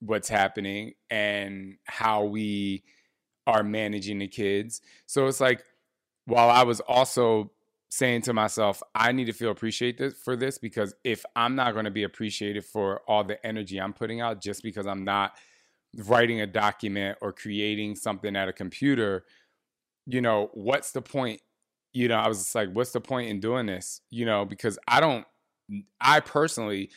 what's 0.00 0.28
happening 0.28 0.94
and 1.10 1.76
how 1.84 2.24
we 2.24 2.84
are 3.46 3.62
managing 3.62 4.18
the 4.20 4.28
kids. 4.28 4.80
So 5.06 5.26
it's 5.26 5.40
like 5.40 5.64
while 6.26 6.48
I 6.48 6.62
was 6.62 6.80
also 6.80 7.50
saying 7.88 8.22
to 8.22 8.32
myself, 8.32 8.82
I 8.94 9.10
need 9.10 9.24
to 9.24 9.32
feel 9.32 9.50
appreciated 9.50 10.16
for 10.16 10.36
this 10.36 10.58
because 10.58 10.94
if 11.02 11.24
I'm 11.34 11.56
not 11.56 11.72
going 11.72 11.86
to 11.86 11.90
be 11.90 12.04
appreciated 12.04 12.64
for 12.64 13.00
all 13.08 13.24
the 13.24 13.44
energy 13.44 13.78
I'm 13.78 13.92
putting 13.92 14.20
out 14.20 14.40
just 14.40 14.62
because 14.62 14.86
I'm 14.86 15.04
not 15.04 15.32
writing 15.96 16.40
a 16.40 16.46
document 16.46 17.18
or 17.20 17.32
creating 17.32 17.96
something 17.96 18.36
at 18.36 18.48
a 18.48 18.52
computer, 18.52 19.24
you 20.12 20.20
know, 20.20 20.50
what's 20.54 20.92
the 20.92 21.02
point? 21.02 21.40
You 21.92 22.08
know, 22.08 22.16
I 22.16 22.28
was 22.28 22.38
just 22.38 22.54
like, 22.54 22.70
what's 22.72 22.92
the 22.92 23.00
point 23.00 23.30
in 23.30 23.40
doing 23.40 23.66
this? 23.66 24.00
You 24.10 24.24
know, 24.24 24.44
because 24.44 24.78
I 24.86 25.00
don't, 25.00 25.26
I 26.00 26.20
personally 26.20 26.90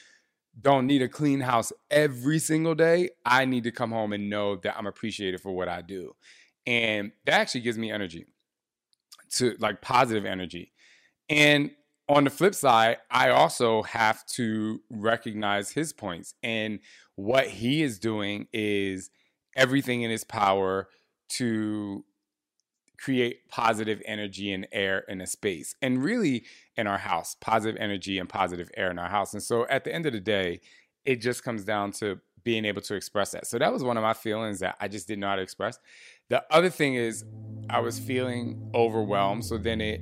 don't 0.61 0.85
need 0.85 1.01
a 1.01 1.07
clean 1.07 1.39
house 1.39 1.73
every 1.89 2.39
single 2.39 2.75
day. 2.75 3.09
I 3.25 3.45
need 3.45 3.63
to 3.63 3.71
come 3.71 3.91
home 3.91 4.13
and 4.13 4.29
know 4.29 4.55
that 4.57 4.77
I'm 4.77 4.87
appreciated 4.87 5.41
for 5.41 5.51
what 5.51 5.67
I 5.67 5.81
do. 5.81 6.15
And 6.65 7.11
that 7.25 7.33
actually 7.33 7.61
gives 7.61 7.77
me 7.77 7.91
energy 7.91 8.25
to 9.31 9.55
like 9.59 9.81
positive 9.81 10.25
energy. 10.25 10.71
And 11.29 11.71
on 12.07 12.25
the 12.25 12.29
flip 12.29 12.53
side, 12.53 12.97
I 13.09 13.29
also 13.29 13.81
have 13.83 14.25
to 14.27 14.81
recognize 14.89 15.71
his 15.71 15.93
points. 15.93 16.35
And 16.43 16.79
what 17.15 17.47
he 17.47 17.81
is 17.81 17.97
doing 17.97 18.47
is 18.53 19.09
everything 19.55 20.01
in 20.03 20.11
his 20.11 20.23
power 20.23 20.89
to 21.29 22.03
create 23.03 23.49
positive 23.49 24.01
energy 24.05 24.53
and 24.53 24.65
air 24.71 24.99
in 25.09 25.19
a 25.19 25.27
space. 25.27 25.75
And 25.81 26.01
really, 26.01 26.45
in 26.77 26.87
our 26.87 26.97
house, 26.97 27.35
positive 27.41 27.77
energy 27.79 28.17
and 28.17 28.29
positive 28.29 28.69
air 28.77 28.89
in 28.89 28.97
our 28.97 29.09
house. 29.09 29.33
And 29.33 29.43
so 29.43 29.67
at 29.67 29.83
the 29.83 29.93
end 29.93 30.05
of 30.05 30.13
the 30.13 30.21
day, 30.21 30.61
it 31.05 31.17
just 31.17 31.43
comes 31.43 31.65
down 31.65 31.91
to 31.93 32.19
being 32.43 32.63
able 32.65 32.81
to 32.81 32.95
express 32.95 33.31
that. 33.31 33.45
So 33.45 33.59
that 33.59 33.73
was 33.73 33.83
one 33.83 33.97
of 33.97 34.03
my 34.03 34.13
feelings 34.13 34.59
that 34.59 34.77
I 34.79 34.87
just 34.87 35.09
how 35.09 35.35
to 35.35 35.41
express. 35.41 35.79
The 36.29 36.43
other 36.49 36.69
thing 36.69 36.95
is, 36.95 37.25
I 37.69 37.79
was 37.79 37.99
feeling 37.99 38.69
overwhelmed. 38.73 39.43
So 39.45 39.57
then 39.57 39.81
it 39.81 40.01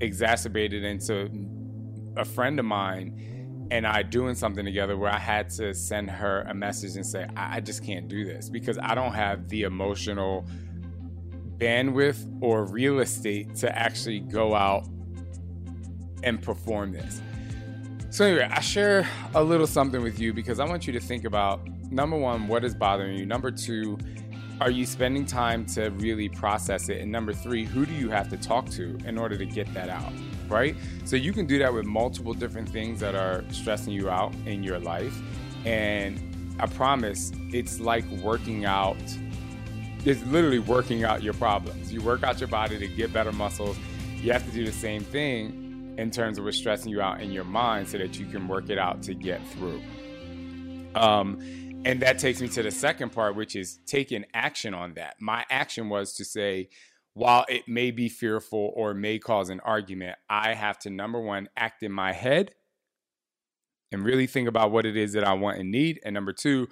exacerbated 0.00 0.84
into 0.84 1.30
a 2.16 2.24
friend 2.24 2.58
of 2.58 2.64
mine 2.64 3.68
and 3.70 3.86
I 3.86 4.02
doing 4.02 4.34
something 4.34 4.64
together 4.64 4.96
where 4.96 5.10
I 5.10 5.18
had 5.18 5.48
to 5.50 5.74
send 5.74 6.10
her 6.10 6.42
a 6.42 6.54
message 6.54 6.96
and 6.96 7.06
say, 7.06 7.26
I, 7.36 7.56
I 7.56 7.60
just 7.60 7.84
can't 7.84 8.08
do 8.08 8.24
this 8.24 8.48
because 8.48 8.78
I 8.78 8.94
don't 8.94 9.12
have 9.12 9.48
the 9.48 9.62
emotional 9.62 10.46
bandwidth 11.58 12.26
or 12.40 12.64
real 12.64 13.00
estate 13.00 13.54
to 13.56 13.76
actually 13.76 14.20
go 14.20 14.54
out 14.54 14.86
and 16.22 16.40
perform 16.42 16.92
this. 16.92 17.20
So, 18.10 18.26
anyway, 18.26 18.48
I 18.50 18.60
share 18.60 19.08
a 19.34 19.42
little 19.42 19.66
something 19.66 20.02
with 20.02 20.20
you 20.20 20.32
because 20.32 20.60
I 20.60 20.66
want 20.66 20.86
you 20.86 20.92
to 20.92 21.00
think 21.00 21.24
about 21.24 21.66
number 21.90 22.16
one, 22.16 22.46
what 22.46 22.64
is 22.64 22.74
bothering 22.74 23.16
you? 23.16 23.24
Number 23.24 23.50
two, 23.50 23.98
are 24.60 24.70
you 24.70 24.86
spending 24.86 25.24
time 25.24 25.66
to 25.66 25.88
really 25.90 26.28
process 26.28 26.88
it? 26.88 27.00
And 27.00 27.10
number 27.10 27.32
three, 27.32 27.64
who 27.64 27.86
do 27.86 27.92
you 27.92 28.10
have 28.10 28.28
to 28.28 28.36
talk 28.36 28.68
to 28.70 28.98
in 29.06 29.18
order 29.18 29.36
to 29.36 29.46
get 29.46 29.72
that 29.74 29.88
out? 29.88 30.12
Right? 30.48 30.76
So 31.04 31.16
you 31.16 31.32
can 31.32 31.46
do 31.46 31.58
that 31.60 31.72
with 31.72 31.86
multiple 31.86 32.34
different 32.34 32.68
things 32.68 33.00
that 33.00 33.14
are 33.14 33.44
stressing 33.50 33.92
you 33.92 34.10
out 34.10 34.34
in 34.46 34.62
your 34.62 34.78
life. 34.78 35.18
And 35.64 36.56
I 36.60 36.66
promise 36.66 37.32
it's 37.50 37.80
like 37.80 38.04
working 38.22 38.64
out, 38.64 38.96
it's 40.04 40.24
literally 40.26 40.58
working 40.58 41.04
out 41.04 41.22
your 41.22 41.34
problems. 41.34 41.92
You 41.92 42.02
work 42.02 42.22
out 42.22 42.40
your 42.40 42.48
body 42.48 42.78
to 42.78 42.88
get 42.88 43.12
better 43.12 43.32
muscles. 43.32 43.76
You 44.16 44.32
have 44.32 44.44
to 44.46 44.52
do 44.52 44.64
the 44.64 44.72
same 44.72 45.02
thing 45.02 45.94
in 45.98 46.10
terms 46.10 46.38
of 46.38 46.44
what's 46.44 46.56
stressing 46.56 46.90
you 46.90 47.00
out 47.00 47.20
in 47.20 47.30
your 47.30 47.44
mind 47.44 47.88
so 47.88 47.98
that 47.98 48.18
you 48.18 48.26
can 48.26 48.48
work 48.48 48.70
it 48.70 48.78
out 48.78 49.02
to 49.02 49.14
get 49.14 49.46
through. 49.48 49.82
Um, 50.94 51.38
and 51.84 52.00
that 52.00 52.18
takes 52.18 52.40
me 52.40 52.48
to 52.48 52.62
the 52.62 52.70
second 52.70 53.10
part, 53.10 53.36
which 53.36 53.56
is 53.56 53.78
taking 53.86 54.24
action 54.34 54.74
on 54.74 54.94
that. 54.94 55.16
My 55.20 55.44
action 55.50 55.88
was 55.88 56.14
to 56.14 56.24
say, 56.24 56.68
while 57.14 57.44
it 57.48 57.68
may 57.68 57.90
be 57.90 58.08
fearful 58.08 58.72
or 58.74 58.94
may 58.94 59.18
cause 59.18 59.50
an 59.50 59.60
argument, 59.60 60.16
I 60.30 60.54
have 60.54 60.78
to, 60.80 60.90
number 60.90 61.20
one, 61.20 61.48
act 61.56 61.82
in 61.82 61.92
my 61.92 62.12
head 62.12 62.54
and 63.90 64.04
really 64.04 64.26
think 64.26 64.48
about 64.48 64.70
what 64.70 64.86
it 64.86 64.96
is 64.96 65.12
that 65.12 65.24
I 65.24 65.34
want 65.34 65.58
and 65.58 65.70
need. 65.70 66.00
And 66.04 66.14
number 66.14 66.32
two, 66.32 66.68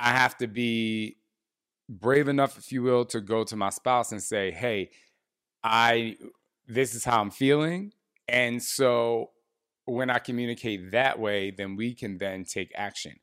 I 0.00 0.10
have 0.10 0.36
to 0.38 0.48
be 0.48 1.17
brave 1.88 2.28
enough, 2.28 2.58
if 2.58 2.72
you 2.72 2.82
will, 2.82 3.04
to 3.06 3.20
go 3.20 3.44
to 3.44 3.56
my 3.56 3.70
spouse 3.70 4.12
and 4.12 4.22
say, 4.22 4.50
hey, 4.50 4.90
I, 5.64 6.16
this 6.66 6.94
is 6.94 7.04
how 7.04 7.20
I'm 7.20 7.30
feeling. 7.30 7.92
And 8.28 8.62
so 8.62 9.30
when 9.86 10.10
I 10.10 10.18
communicate 10.18 10.90
that 10.90 11.18
way, 11.18 11.50
then 11.50 11.76
we 11.76 11.94
can 11.94 12.18
then 12.18 12.44
take 12.44 12.70
action. 12.74 13.14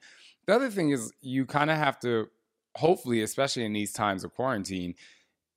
The 0.47 0.55
other 0.55 0.69
thing 0.69 0.89
is 0.89 1.11
you 1.21 1.45
kind 1.45 1.69
of 1.69 1.77
have 1.77 1.99
to, 1.99 2.27
hopefully, 2.75 3.21
especially 3.21 3.65
in 3.65 3.73
these 3.73 3.93
times 3.93 4.23
of 4.23 4.33
quarantine, 4.33 4.95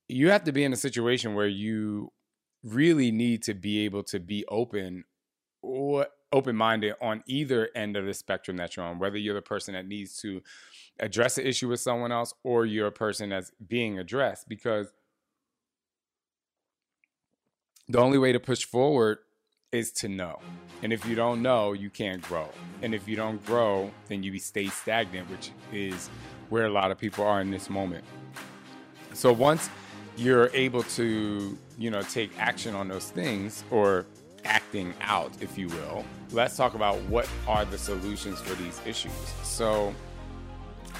you 0.07 0.29
have 0.29 0.43
to 0.45 0.51
be 0.51 0.63
in 0.63 0.73
a 0.73 0.77
situation 0.77 1.35
where 1.35 1.47
you 1.47 2.11
really 2.63 3.11
need 3.11 3.43
to 3.43 3.53
be 3.53 3.85
able 3.85 4.03
to 4.03 4.19
be 4.19 4.45
open 4.47 5.03
or 5.61 6.07
open 6.31 6.55
minded 6.55 6.93
on 7.01 7.23
either 7.27 7.69
end 7.75 7.97
of 7.97 8.05
the 8.05 8.13
spectrum 8.13 8.57
that 8.57 8.75
you're 8.75 8.85
on, 8.85 8.99
whether 8.99 9.17
you're 9.17 9.35
the 9.35 9.41
person 9.41 9.73
that 9.73 9.87
needs 9.87 10.17
to 10.21 10.41
address 10.99 11.35
the 11.35 11.47
issue 11.47 11.67
with 11.67 11.79
someone 11.79 12.11
else 12.11 12.33
or 12.43 12.65
you're 12.65 12.87
a 12.87 12.91
person 12.91 13.29
that's 13.29 13.51
being 13.67 13.99
addressed 13.99 14.47
because 14.49 14.91
the 17.87 17.99
only 17.99 18.17
way 18.17 18.31
to 18.31 18.39
push 18.39 18.63
forward 18.63 19.19
is 19.71 19.91
to 19.91 20.07
know. 20.07 20.39
And 20.81 20.91
if 20.93 21.05
you 21.05 21.15
don't 21.15 21.41
know, 21.41 21.73
you 21.73 21.89
can't 21.89 22.21
grow. 22.21 22.49
And 22.81 22.95
if 22.95 23.07
you 23.07 23.15
don't 23.15 23.43
grow, 23.45 23.91
then 24.07 24.23
you 24.23 24.37
stay 24.39 24.67
stagnant, 24.67 25.29
which 25.29 25.51
is 25.71 26.09
where 26.49 26.65
a 26.65 26.69
lot 26.69 26.91
of 26.91 26.97
people 26.97 27.23
are 27.25 27.41
in 27.41 27.51
this 27.51 27.69
moment. 27.69 28.03
So 29.13 29.31
once 29.31 29.69
you're 30.17 30.49
able 30.53 30.83
to, 30.83 31.57
you 31.77 31.91
know, 31.91 32.01
take 32.01 32.31
action 32.39 32.75
on 32.75 32.87
those 32.87 33.09
things 33.09 33.63
or 33.69 34.05
acting 34.43 34.93
out, 35.01 35.31
if 35.41 35.57
you 35.57 35.67
will, 35.67 36.05
let's 36.31 36.55
talk 36.55 36.73
about 36.73 36.99
what 37.03 37.27
are 37.47 37.65
the 37.65 37.77
solutions 37.77 38.39
for 38.39 38.55
these 38.55 38.79
issues. 38.85 39.11
So 39.43 39.93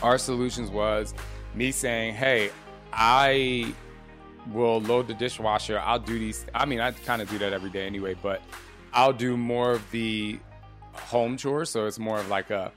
our 0.01 0.17
solutions 0.17 0.69
was 0.69 1.13
me 1.53 1.71
saying, 1.71 2.15
"Hey, 2.15 2.51
I 2.93 3.73
will 4.51 4.81
load 4.81 5.07
the 5.07 5.13
dishwasher. 5.13 5.79
I'll 5.79 5.99
do 5.99 6.17
these. 6.17 6.45
I 6.53 6.65
mean, 6.65 6.79
I 6.79 6.91
kind 6.91 7.21
of 7.21 7.29
do 7.29 7.37
that 7.39 7.53
every 7.53 7.69
day 7.69 7.85
anyway, 7.85 8.15
but 8.21 8.41
I'll 8.93 9.13
do 9.13 9.37
more 9.37 9.71
of 9.71 9.91
the 9.91 10.39
home 10.93 11.37
chores. 11.37 11.69
So 11.69 11.85
it's 11.85 11.99
more 11.99 12.19
of 12.19 12.29
like 12.29 12.49
a 12.49 12.71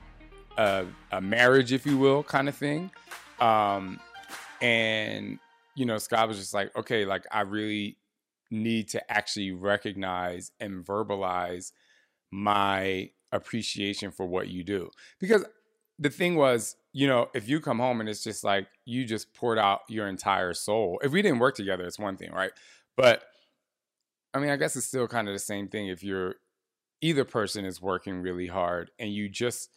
a, 0.57 0.85
a 1.11 1.21
marriage, 1.21 1.73
if 1.73 1.85
you 1.85 1.97
will, 1.97 2.23
kind 2.23 2.47
of 2.47 2.55
thing. 2.55 2.91
Um, 3.39 3.99
and 4.61 5.39
you 5.75 5.85
know, 5.85 5.97
Scott 5.97 6.27
was 6.27 6.37
just 6.37 6.53
like, 6.53 6.75
okay, 6.77 7.05
like 7.05 7.25
I 7.31 7.41
really 7.41 7.97
need 8.51 8.89
to 8.89 9.11
actually 9.11 9.51
recognize 9.51 10.51
and 10.59 10.85
verbalize 10.85 11.71
my 12.31 13.09
appreciation 13.31 14.11
for 14.11 14.27
what 14.27 14.47
you 14.47 14.63
do 14.63 14.91
because 15.19 15.43
the 15.97 16.09
thing 16.09 16.35
was 16.35 16.75
you 16.93 17.07
know, 17.07 17.29
if 17.33 17.49
you 17.49 17.59
come 17.59 17.79
home 17.79 17.99
and 17.99 18.07
it's 18.07 18.23
just 18.23 18.43
like 18.43 18.67
you 18.85 19.03
just 19.03 19.33
poured 19.33 19.57
out 19.57 19.81
your 19.89 20.07
entire 20.07 20.53
soul. 20.53 20.99
If 21.03 21.11
we 21.11 21.23
didn't 21.23 21.39
work 21.39 21.55
together, 21.55 21.83
it's 21.85 21.99
one 21.99 22.17
thing, 22.17 22.31
right? 22.31 22.51
But 22.95 23.23
I 24.33 24.39
mean, 24.39 24.51
I 24.51 24.55
guess 24.55 24.75
it's 24.75 24.85
still 24.85 25.07
kind 25.07 25.27
of 25.27 25.33
the 25.33 25.39
same 25.39 25.67
thing 25.67 25.87
if 25.87 26.03
you're 26.03 26.35
either 27.01 27.25
person 27.25 27.65
is 27.65 27.81
working 27.81 28.21
really 28.21 28.47
hard 28.47 28.91
and 28.99 29.11
you 29.11 29.27
just 29.27 29.69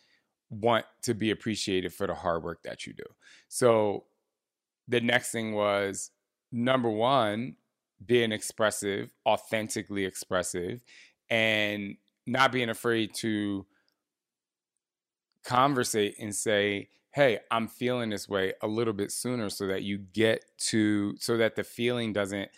want 0.51 0.85
to 1.03 1.15
be 1.15 1.31
appreciated 1.31 1.93
for 1.93 2.07
the 2.07 2.15
hard 2.15 2.43
work 2.43 2.63
that 2.63 2.87
you 2.87 2.93
do. 2.93 3.05
So 3.49 4.05
the 4.87 5.01
next 5.01 5.33
thing 5.33 5.53
was 5.53 6.11
number 6.53 6.89
one, 6.91 7.57
being 8.05 8.31
expressive, 8.31 9.11
authentically 9.27 10.05
expressive, 10.05 10.83
and 11.31 11.97
not 12.27 12.53
being 12.53 12.69
afraid 12.69 13.15
to 13.15 13.67
conversate 15.45 16.17
and 16.21 16.35
say, 16.35 16.89
hey, 17.17 17.39
I'm 17.51 17.67
feeling 17.67 18.11
this 18.11 18.29
way 18.29 18.53
a 18.61 18.67
little 18.67 18.93
bit 18.93 19.11
sooner 19.11 19.49
so 19.49 19.67
that 19.69 19.83
you 19.83 19.97
get 19.97 20.45
to, 20.59 21.17
so 21.19 21.39
that 21.39 21.57
the 21.57 21.65
feeling 21.65 22.13
doesn't 22.13 22.51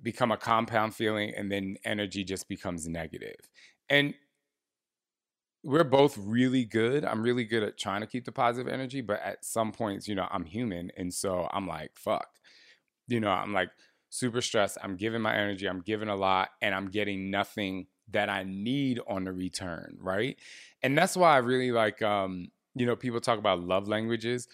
become 0.00 0.32
a 0.32 0.38
compound 0.38 0.94
feeling 0.94 1.34
and 1.36 1.52
then 1.52 1.76
energy 1.84 2.24
just 2.24 2.48
becomes 2.48 2.88
negative. 2.88 3.36
And 3.90 4.14
we're 5.62 5.84
both 5.84 6.16
really 6.16 6.64
good. 6.64 7.04
I'm 7.04 7.22
really 7.22 7.44
good 7.44 7.62
at 7.62 7.76
trying 7.76 8.00
to 8.00 8.06
keep 8.06 8.24
the 8.24 8.32
positive 8.32 8.72
energy, 8.72 9.02
but 9.02 9.20
at 9.20 9.44
some 9.44 9.72
points, 9.72 10.08
you 10.08 10.14
know, 10.14 10.26
I'm 10.30 10.46
human. 10.46 10.90
And 10.96 11.12
so 11.12 11.46
I'm 11.52 11.66
like, 11.66 11.90
fuck. 11.96 12.30
You 13.08 13.20
know, 13.20 13.28
I'm 13.28 13.52
like 13.52 13.68
super 14.08 14.40
stressed. 14.40 14.78
I'm 14.82 14.96
giving 14.96 15.20
my 15.20 15.36
energy, 15.36 15.68
I'm 15.68 15.82
giving 15.82 16.08
a 16.08 16.16
lot, 16.16 16.48
and 16.62 16.74
I'm 16.74 16.88
getting 16.88 17.30
nothing 17.30 17.88
that 18.08 18.30
I 18.30 18.42
need 18.42 19.00
on 19.06 19.24
the 19.24 19.34
return. 19.34 19.98
Right. 20.00 20.38
And 20.82 20.96
that's 20.96 21.14
why 21.14 21.34
I 21.34 21.38
really 21.38 21.72
like 21.72 22.00
um 22.00 22.48
you 22.74 22.86
know, 22.86 22.96
people 22.96 23.20
talk 23.20 23.38
about 23.38 23.60
love 23.60 23.88
languages. 23.88 24.48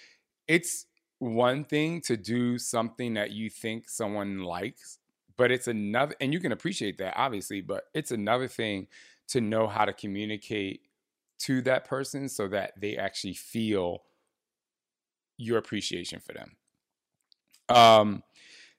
It's 0.49 0.87
one 1.19 1.65
thing 1.65 2.01
to 2.03 2.17
do 2.17 2.59
something 2.59 3.15
that 3.15 3.31
you 3.31 3.51
think 3.51 3.89
someone 3.89 4.43
likes, 4.43 4.99
but 5.37 5.51
it's 5.51 5.69
another, 5.69 6.15
and 6.21 6.33
you 6.33 6.41
can 6.41 6.53
appreciate 6.53 6.99
that 6.99 7.15
obviously, 7.17 7.61
but 7.61 7.85
it's 7.95 8.11
another 8.11 8.49
thing 8.49 8.87
to 9.29 9.41
know 9.41 9.67
how 9.67 9.85
to 9.85 9.93
communicate 9.93 10.83
to 11.39 11.61
that 11.63 11.85
person 11.85 12.29
so 12.29 12.49
that 12.49 12.81
they 12.81 12.97
actually 12.97 13.35
feel 13.35 14.03
your 15.37 15.59
appreciation 15.59 16.21
for 16.21 16.33
them. 16.33 16.57
Um, 17.69 18.23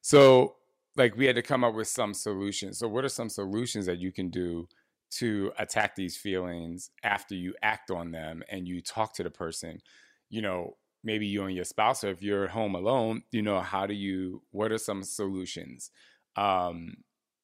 so 0.01 0.55
like 0.95 1.15
we 1.15 1.25
had 1.25 1.35
to 1.35 1.41
come 1.41 1.63
up 1.63 1.75
with 1.75 1.87
some 1.87 2.13
solutions. 2.13 2.79
So 2.79 2.87
what 2.87 3.05
are 3.05 3.09
some 3.09 3.29
solutions 3.29 3.85
that 3.85 3.99
you 3.99 4.11
can 4.11 4.29
do 4.29 4.67
to 5.09 5.51
attack 5.57 5.95
these 5.95 6.17
feelings 6.17 6.89
after 7.03 7.35
you 7.35 7.53
act 7.61 7.91
on 7.91 8.11
them 8.11 8.43
and 8.49 8.67
you 8.67 8.81
talk 8.81 9.13
to 9.15 9.23
the 9.23 9.29
person? 9.29 9.79
You 10.29 10.41
know, 10.41 10.77
maybe 11.03 11.25
you 11.27 11.43
and 11.43 11.55
your 11.55 11.65
spouse, 11.65 12.03
or 12.03 12.09
if 12.09 12.21
you're 12.21 12.47
home 12.47 12.75
alone, 12.75 13.23
you 13.31 13.41
know, 13.41 13.61
how 13.61 13.85
do 13.85 13.93
you, 13.93 14.41
what 14.51 14.71
are 14.71 14.77
some 14.77 15.03
solutions? 15.03 15.91
Um, 16.35 16.97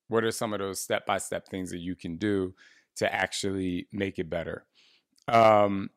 what 0.07 0.23
are 0.23 0.31
some 0.31 0.53
of 0.53 0.59
those 0.59 0.79
step 0.79 1.05
by 1.05 1.17
step 1.17 1.47
things 1.47 1.71
that 1.71 1.79
you 1.79 1.95
can 1.95 2.17
do 2.17 2.53
to 2.97 3.13
actually 3.13 3.87
make 3.91 4.19
it 4.19 4.29
better? 4.29 4.65
Um, 5.27 5.89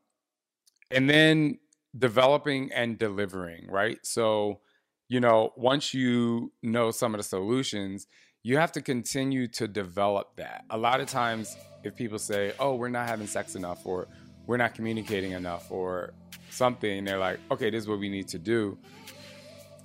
and 0.90 1.10
then 1.10 1.58
developing 1.98 2.70
and 2.72 2.98
delivering, 2.98 3.66
right? 3.68 3.98
So, 4.04 4.60
you 5.08 5.20
know, 5.20 5.52
once 5.56 5.94
you 5.94 6.52
know 6.62 6.90
some 6.90 7.14
of 7.14 7.18
the 7.18 7.24
solutions, 7.24 8.06
you 8.46 8.56
have 8.56 8.70
to 8.70 8.80
continue 8.80 9.48
to 9.48 9.66
develop 9.66 10.36
that. 10.36 10.64
A 10.70 10.78
lot 10.78 11.00
of 11.00 11.08
times, 11.08 11.56
if 11.82 11.96
people 11.96 12.16
say, 12.16 12.52
oh, 12.60 12.76
we're 12.76 12.88
not 12.88 13.08
having 13.08 13.26
sex 13.26 13.56
enough, 13.56 13.84
or 13.84 14.06
we're 14.46 14.56
not 14.56 14.72
communicating 14.72 15.32
enough, 15.32 15.68
or 15.68 16.12
something, 16.50 17.04
they're 17.04 17.18
like, 17.18 17.40
okay, 17.50 17.70
this 17.70 17.82
is 17.82 17.88
what 17.88 17.98
we 17.98 18.08
need 18.08 18.28
to 18.28 18.38
do. 18.38 18.78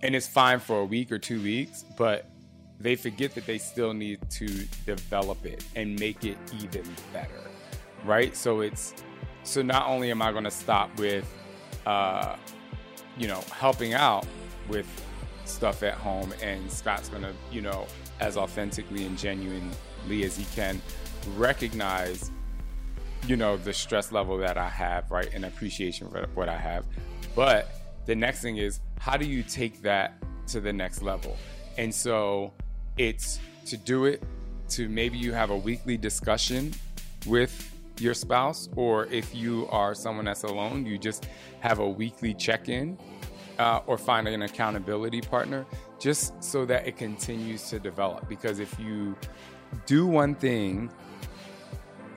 And 0.04 0.16
it's 0.16 0.28
fine 0.28 0.60
for 0.60 0.82
a 0.82 0.86
week 0.86 1.12
or 1.12 1.18
two 1.18 1.42
weeks, 1.42 1.86
but 1.98 2.30
they 2.80 2.96
forget 2.96 3.34
that 3.34 3.48
they 3.48 3.58
still 3.58 3.96
need 3.96 4.20
to 4.30 4.46
develop 4.86 5.44
it 5.44 5.66
and 5.76 6.00
make 6.00 6.24
it 6.24 6.38
even 6.62 6.84
better. 7.12 7.42
Right? 8.06 8.38
So 8.38 8.62
it's, 8.62 8.94
so 9.42 9.64
not 9.64 9.88
only 9.88 10.12
am 10.12 10.22
I 10.22 10.32
going 10.32 10.44
to 10.44 10.52
stop 10.52 10.96
with, 11.00 11.26
uh, 11.88 12.36
you 13.18 13.28
know, 13.28 13.44
helping 13.52 13.96
out 13.96 14.28
with 14.70 14.86
stuff 15.46 15.82
at 15.82 15.96
home, 15.96 16.32
and 16.44 16.72
Scott's 16.72 17.10
going 17.10 17.24
to, 17.24 17.34
you 17.52 17.62
know, 17.62 17.88
as 18.22 18.38
authentically 18.38 19.06
and 19.06 19.18
genuinely 19.18 20.24
as 20.24 20.38
he 20.38 20.46
can, 20.56 20.82
recognize, 21.36 22.32
you 23.28 23.36
know, 23.36 23.58
the 23.58 23.74
stress 23.74 24.12
level 24.12 24.38
that 24.38 24.58
I 24.58 24.70
have, 24.70 25.12
right, 25.12 25.30
and 25.34 25.44
appreciation 25.44 26.10
for 26.10 26.28
what 26.36 26.48
I 26.48 26.58
have. 26.58 26.86
But 27.36 27.70
the 28.06 28.16
next 28.16 28.42
thing 28.42 28.58
is, 28.58 28.80
how 29.00 29.18
do 29.18 29.26
you 29.26 29.44
take 29.44 29.82
that 29.82 30.14
to 30.48 30.62
the 30.62 30.72
next 30.72 31.02
level? 31.02 31.36
And 31.78 31.94
so 31.94 32.54
it's 32.98 33.40
to 33.66 33.78
do 33.78 34.06
it 34.06 34.24
to 34.70 34.88
maybe 34.88 35.18
you 35.18 35.34
have 35.34 35.50
a 35.50 35.58
weekly 35.58 35.98
discussion 35.98 36.74
with 37.26 37.68
your 38.00 38.14
spouse, 38.14 38.70
or 38.76 39.06
if 39.08 39.36
you 39.36 39.68
are 39.70 39.94
someone 39.94 40.26
that's 40.26 40.44
alone, 40.44 40.86
you 40.86 40.98
just 40.98 41.28
have 41.60 41.80
a 41.80 41.90
weekly 41.90 42.34
check 42.34 42.70
in 42.70 42.98
uh, 43.60 43.82
or 43.86 43.98
find 43.98 44.28
an 44.28 44.42
accountability 44.44 45.22
partner 45.22 45.66
just 46.02 46.44
so 46.44 46.66
that 46.66 46.88
it 46.88 46.98
continues 46.98 47.70
to 47.70 47.80
develop. 47.80 48.28
Because 48.28 48.60
if 48.60 48.78
you 48.80 49.16
do 49.86 50.06
one 50.08 50.36
thing 50.36 50.90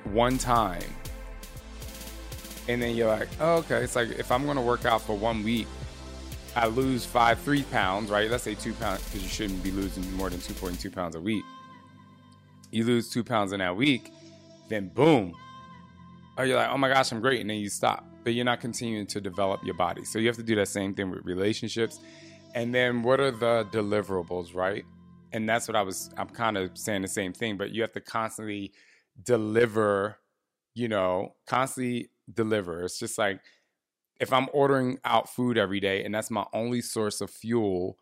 one 0.05 0.39
time 0.39 0.83
and 2.67 2.81
then 2.81 2.97
you're 2.97 3.09
like, 3.09 3.29
oh, 3.41 3.57
okay, 3.57 3.77
it's 3.77 3.95
like 3.95 4.09
if 4.11 4.33
I'm 4.33 4.47
to 4.47 4.61
work 4.61 4.87
out 4.87 5.03
for 5.03 5.17
one 5.17 5.45
week, 5.45 5.67
I 6.57 6.67
lose 6.67 7.05
five, 7.05 7.39
three 7.41 7.65
pounds, 7.65 8.11
right? 8.11 8.31
Let's 8.31 8.45
say 8.45 8.55
two 8.55 8.73
pounds 8.75 9.05
because 9.05 9.23
you 9.23 9.29
shouldn't 9.29 9.63
be 9.63 9.71
losing 9.71 10.11
more 10.15 10.31
than 10.31 10.41
2.2 10.41 10.93
pounds 10.93 11.15
a 11.15 11.21
week. 11.21 11.45
You 12.71 12.85
lose 12.85 13.11
two 13.11 13.23
pounds 13.23 13.53
in 13.53 13.59
that 13.59 13.77
week, 13.77 14.11
then 14.69 14.89
boom, 14.89 15.35
oh, 16.39 16.43
you're 16.43 16.57
like, 16.57 16.71
oh 16.71 16.79
my 16.79 16.89
gosh, 16.89 17.13
I'm 17.13 17.21
great. 17.21 17.41
And 17.41 17.51
then 17.51 17.59
you 17.59 17.69
stop, 17.69 18.05
but 18.23 18.35
you're 18.35 18.45
not 18.45 18.61
continuing 18.61 19.07
to 19.09 19.21
develop 19.21 19.65
your 19.65 19.75
body. 19.75 20.05
So 20.05 20.19
you 20.19 20.27
have 20.29 20.37
to 20.37 20.43
do 20.43 20.55
that 20.57 20.69
same 20.69 20.95
thing 20.95 21.11
with 21.11 21.25
relationships. 21.25 22.01
And 22.55 22.75
then 22.75 23.03
what 23.03 23.21
are 23.21 23.33
the 23.33 23.67
deliverables, 23.73 24.55
right? 24.55 24.85
And 25.33 25.49
that's 25.49 25.67
what 25.67 25.77
I 25.77 25.83
was, 25.83 26.11
I'm 26.17 26.29
kind 26.29 26.57
of 26.57 26.79
saying 26.79 27.03
the 27.03 27.09
same 27.09 27.33
thing, 27.33 27.57
but 27.57 27.73
you 27.73 27.83
have 27.83 27.93
to 27.93 28.01
constantly 28.01 28.73
deliver, 29.23 30.19
you 30.75 30.89
know, 30.89 31.35
constantly 31.47 32.11
deliver. 32.33 32.85
It's 32.85 32.99
just 32.99 33.19
like 33.19 33.41
if 34.21 34.33
I'm 34.33 34.49
ordering 34.53 34.99
out 35.05 35.29
food 35.29 35.59
every 35.59 35.81
day 35.81 36.05
and 36.05 36.15
that's 36.15 36.31
my 36.31 36.47
only 36.53 36.81
source 36.81 37.21
of 37.21 37.31
fuel, 37.31 37.99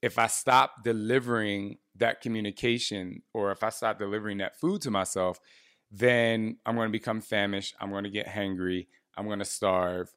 if 0.00 0.18
I 0.18 0.26
stop 0.26 0.82
delivering 0.82 1.76
that 1.96 2.22
communication 2.22 3.22
or 3.34 3.52
if 3.52 3.62
I 3.62 3.68
stop 3.68 3.98
delivering 3.98 4.38
that 4.38 4.58
food 4.58 4.80
to 4.82 4.90
myself, 4.90 5.38
then 5.90 6.56
I'm 6.64 6.76
going 6.76 6.88
to 6.88 6.92
become 6.92 7.20
famished. 7.20 7.74
I'm 7.80 7.90
going 7.90 8.04
to 8.04 8.10
get 8.10 8.26
hangry. 8.26 8.86
I'm 9.16 9.26
going 9.26 9.40
to 9.40 9.44
starve. 9.44 10.10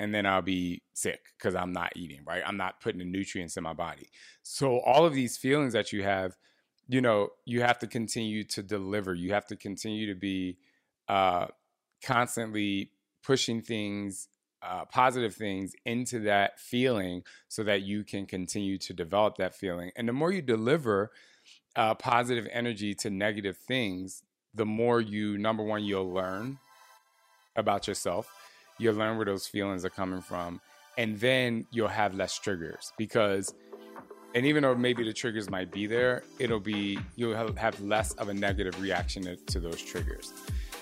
And 0.00 0.14
then 0.14 0.26
I'll 0.26 0.42
be 0.42 0.82
sick 0.94 1.20
because 1.38 1.54
I'm 1.54 1.72
not 1.72 1.92
eating, 1.96 2.20
right? 2.26 2.42
I'm 2.44 2.56
not 2.56 2.80
putting 2.80 2.98
the 2.98 3.04
nutrients 3.04 3.56
in 3.56 3.62
my 3.62 3.72
body. 3.72 4.08
So, 4.42 4.80
all 4.80 5.06
of 5.06 5.14
these 5.14 5.36
feelings 5.36 5.72
that 5.74 5.92
you 5.92 6.02
have, 6.02 6.36
you 6.88 7.00
know, 7.00 7.30
you 7.44 7.62
have 7.62 7.78
to 7.80 7.86
continue 7.86 8.44
to 8.44 8.62
deliver. 8.62 9.14
You 9.14 9.32
have 9.32 9.46
to 9.46 9.56
continue 9.56 10.12
to 10.12 10.18
be 10.18 10.58
uh, 11.08 11.46
constantly 12.04 12.90
pushing 13.22 13.62
things, 13.62 14.28
uh, 14.62 14.84
positive 14.86 15.34
things 15.34 15.74
into 15.84 16.20
that 16.20 16.58
feeling 16.58 17.22
so 17.48 17.62
that 17.62 17.82
you 17.82 18.04
can 18.04 18.26
continue 18.26 18.78
to 18.78 18.92
develop 18.92 19.36
that 19.36 19.54
feeling. 19.54 19.92
And 19.96 20.08
the 20.08 20.12
more 20.12 20.32
you 20.32 20.42
deliver 20.42 21.12
uh, 21.76 21.94
positive 21.94 22.48
energy 22.50 22.94
to 22.96 23.10
negative 23.10 23.56
things, 23.56 24.22
the 24.54 24.66
more 24.66 25.00
you 25.00 25.38
number 25.38 25.62
one 25.62 25.84
you'll 25.84 26.12
learn 26.12 26.58
about 27.56 27.86
yourself 27.86 28.41
you'll 28.78 28.94
learn 28.94 29.16
where 29.16 29.26
those 29.26 29.46
feelings 29.46 29.84
are 29.84 29.90
coming 29.90 30.20
from 30.20 30.60
and 30.98 31.18
then 31.20 31.66
you'll 31.70 31.88
have 31.88 32.14
less 32.14 32.38
triggers 32.38 32.92
because 32.98 33.54
and 34.34 34.46
even 34.46 34.62
though 34.62 34.74
maybe 34.74 35.04
the 35.04 35.12
triggers 35.12 35.48
might 35.50 35.70
be 35.70 35.86
there 35.86 36.22
it'll 36.38 36.60
be 36.60 36.98
you'll 37.16 37.36
have 37.56 37.80
less 37.80 38.12
of 38.14 38.28
a 38.28 38.34
negative 38.34 38.80
reaction 38.80 39.22
to, 39.22 39.36
to 39.36 39.60
those 39.60 39.80
triggers 39.80 40.32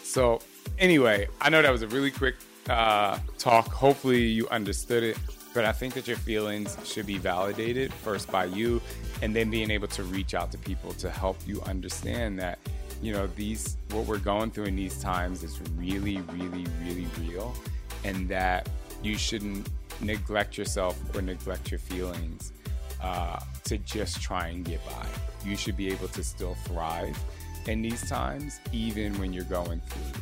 so 0.03 0.41
anyway 0.79 1.29
i 1.41 1.49
know 1.49 1.63
that 1.63 1.71
was 1.71 1.83
a 1.83 1.89
really 1.89 2.11
quick 2.11 2.37
uh, 2.69 3.19
talk 3.39 3.69
hopefully 3.69 4.23
you 4.23 4.47
understood 4.49 5.03
it 5.03 5.17
but 5.55 5.65
i 5.65 5.73
think 5.73 5.95
that 5.95 6.07
your 6.07 6.17
feelings 6.17 6.77
should 6.85 7.07
be 7.07 7.19
validated 7.19 7.93
first 7.93 8.31
by 8.31 8.45
you 8.45 8.81
and 9.23 9.35
then 9.35 9.51
being 9.51 9.71
able 9.71 9.89
to 9.89 10.03
reach 10.05 10.35
out 10.35 10.53
to 10.53 10.59
people 10.59 10.93
to 10.93 11.11
help 11.11 11.37
you 11.47 11.61
understand 11.63 12.39
that 12.39 12.59
you 13.03 13.13
know, 13.13 13.27
these, 13.29 13.77
what 13.91 14.07
we're 14.07 14.19
going 14.19 14.51
through 14.51 14.65
in 14.65 14.77
these 14.77 15.01
times 15.01 15.43
is 15.43 15.61
really, 15.77 16.21
really, 16.33 16.67
really 16.83 17.07
real. 17.21 17.55
And 18.05 18.29
that 18.29 18.69
you 19.03 19.17
shouldn't 19.17 19.69
neglect 20.01 20.57
yourself 20.57 20.99
or 21.15 21.23
neglect 21.23 21.71
your 21.71 21.81
feelings 21.81 22.53
uh, 23.03 23.41
to 23.65 23.79
just 23.79 24.21
try 24.21 24.49
and 24.49 24.65
get 24.65 24.85
by. 24.87 25.07
You 25.45 25.57
should 25.57 25.77
be 25.77 25.89
able 25.89 26.09
to 26.09 26.23
still 26.23 26.55
thrive 26.67 27.19
in 27.67 27.83
these 27.83 28.09
times, 28.09 28.61
even 28.73 29.19
when 29.19 29.33
you're 29.33 29.45
going 29.45 29.81
through 29.81 30.21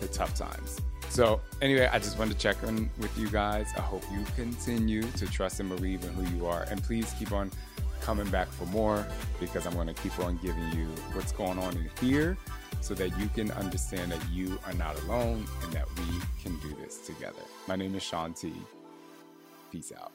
the 0.00 0.08
tough 0.08 0.34
times. 0.34 0.80
So, 1.08 1.40
anyway, 1.60 1.90
I 1.92 1.98
just 1.98 2.18
wanted 2.18 2.34
to 2.34 2.38
check 2.38 2.62
in 2.62 2.90
with 2.98 3.16
you 3.18 3.28
guys. 3.28 3.68
I 3.76 3.80
hope 3.80 4.02
you 4.12 4.24
continue 4.34 5.02
to 5.02 5.26
trust 5.26 5.60
and 5.60 5.68
believe 5.68 6.02
in 6.04 6.12
who 6.14 6.36
you 6.36 6.46
are. 6.46 6.62
And 6.70 6.82
please 6.82 7.12
keep 7.18 7.32
on 7.32 7.50
coming 8.00 8.28
back 8.30 8.48
for 8.48 8.64
more 8.66 9.06
because 9.38 9.66
I'm 9.66 9.74
going 9.74 9.88
to 9.88 9.94
keep 9.94 10.18
on 10.18 10.38
giving 10.42 10.72
you 10.72 10.86
what's 11.12 11.32
going 11.32 11.58
on 11.58 11.76
in 11.76 11.90
here 12.00 12.36
so 12.82 12.94
that 12.94 13.16
you 13.18 13.28
can 13.28 13.50
understand 13.52 14.10
that 14.12 14.28
you 14.30 14.58
are 14.66 14.72
not 14.74 15.00
alone 15.04 15.46
and 15.62 15.72
that 15.72 15.86
we 15.96 16.20
can 16.42 16.58
do 16.58 16.76
this 16.82 16.98
together. 16.98 17.42
My 17.68 17.76
name 17.76 17.94
is 17.94 18.02
Shaun 18.02 18.34
T. 18.34 18.52
Peace 19.70 19.92
out. 19.98 20.12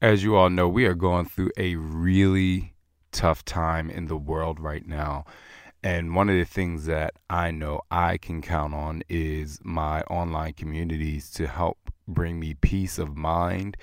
As 0.00 0.24
you 0.24 0.36
all 0.36 0.50
know, 0.50 0.68
we 0.68 0.86
are 0.86 0.94
going 0.94 1.26
through 1.26 1.50
a 1.56 1.76
really 1.76 2.74
tough 3.12 3.44
time 3.44 3.90
in 3.90 4.06
the 4.06 4.16
world 4.16 4.58
right 4.58 4.86
now. 4.86 5.24
And 5.82 6.16
one 6.16 6.28
of 6.28 6.36
the 6.36 6.44
things 6.44 6.86
that 6.86 7.14
I 7.30 7.50
know 7.50 7.82
I 7.90 8.16
can 8.16 8.42
count 8.42 8.74
on 8.74 9.02
is 9.08 9.60
my 9.62 10.00
online 10.02 10.54
communities 10.54 11.30
to 11.32 11.46
help 11.46 11.78
bring 12.08 12.40
me 12.40 12.54
peace 12.54 12.98
of 12.98 13.16
mind 13.16 13.76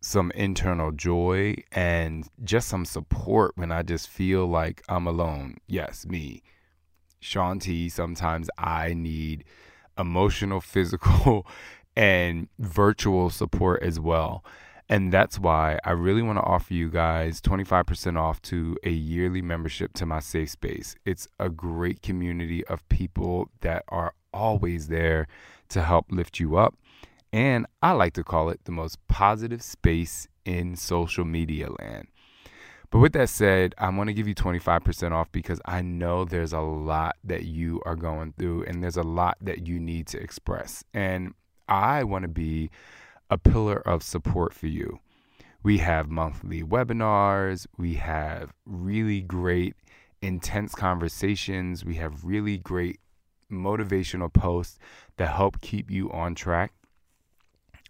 some 0.00 0.32
internal 0.34 0.90
joy 0.90 1.54
and 1.70 2.26
just 2.42 2.68
some 2.68 2.84
support 2.84 3.52
when 3.54 3.70
I 3.70 3.82
just 3.82 4.08
feel 4.08 4.46
like 4.46 4.82
I'm 4.88 5.06
alone. 5.06 5.58
Yes, 5.68 6.04
me, 6.04 6.42
Shaun 7.22 7.58
T. 7.58 7.88
Sometimes 7.88 8.50
I 8.58 8.94
need 8.94 9.44
emotional, 9.98 10.60
physical, 10.74 11.46
and 11.96 12.48
virtual 12.58 13.30
support 13.30 13.82
as 13.82 13.98
well. 14.00 14.44
And 14.88 15.12
that's 15.12 15.38
why 15.38 15.78
I 15.84 15.92
really 15.92 16.20
want 16.20 16.38
to 16.38 16.42
offer 16.42 16.74
you 16.74 16.90
guys 16.90 17.40
25% 17.40 18.18
off 18.18 18.42
to 18.42 18.76
a 18.84 18.90
yearly 18.90 19.40
membership 19.40 19.94
to 19.94 20.06
my 20.06 20.20
safe 20.20 20.50
space. 20.50 20.96
It's 21.06 21.28
a 21.38 21.48
great 21.48 22.02
community 22.02 22.66
of 22.66 22.86
people 22.88 23.48
that 23.60 23.84
are 23.88 24.12
always 24.34 24.88
there 24.88 25.28
to 25.70 25.82
help 25.82 26.06
lift 26.10 26.40
you 26.40 26.56
up 26.56 26.74
and 27.32 27.66
I 27.82 27.92
like 27.92 28.12
to 28.14 28.24
call 28.24 28.50
it 28.50 28.64
the 28.64 28.72
most 28.72 28.98
positive 29.08 29.62
space 29.62 30.28
in 30.44 30.76
social 30.76 31.24
media 31.24 31.68
land. 31.70 32.08
But 32.92 32.98
with 32.98 33.14
that 33.14 33.30
said, 33.30 33.74
I 33.78 33.88
want 33.88 34.08
to 34.08 34.14
give 34.14 34.28
you 34.28 34.34
25% 34.34 35.12
off 35.12 35.32
because 35.32 35.62
I 35.64 35.80
know 35.80 36.26
there's 36.26 36.52
a 36.52 36.60
lot 36.60 37.16
that 37.24 37.44
you 37.44 37.80
are 37.86 37.96
going 37.96 38.34
through 38.38 38.64
and 38.64 38.84
there's 38.84 38.98
a 38.98 39.02
lot 39.02 39.38
that 39.40 39.66
you 39.66 39.80
need 39.80 40.06
to 40.08 40.20
express. 40.20 40.84
And 40.92 41.32
I 41.66 42.04
want 42.04 42.24
to 42.24 42.28
be 42.28 42.70
a 43.30 43.38
pillar 43.38 43.78
of 43.88 44.02
support 44.02 44.52
for 44.52 44.66
you. 44.66 44.98
We 45.62 45.78
have 45.78 46.10
monthly 46.10 46.62
webinars, 46.62 47.66
we 47.78 47.94
have 47.94 48.52
really 48.66 49.22
great, 49.22 49.74
intense 50.20 50.74
conversations, 50.74 51.86
we 51.86 51.94
have 51.94 52.24
really 52.24 52.58
great 52.58 53.00
motivational 53.50 54.30
posts 54.30 54.78
that 55.16 55.34
help 55.34 55.62
keep 55.62 55.90
you 55.90 56.12
on 56.12 56.34
track. 56.34 56.74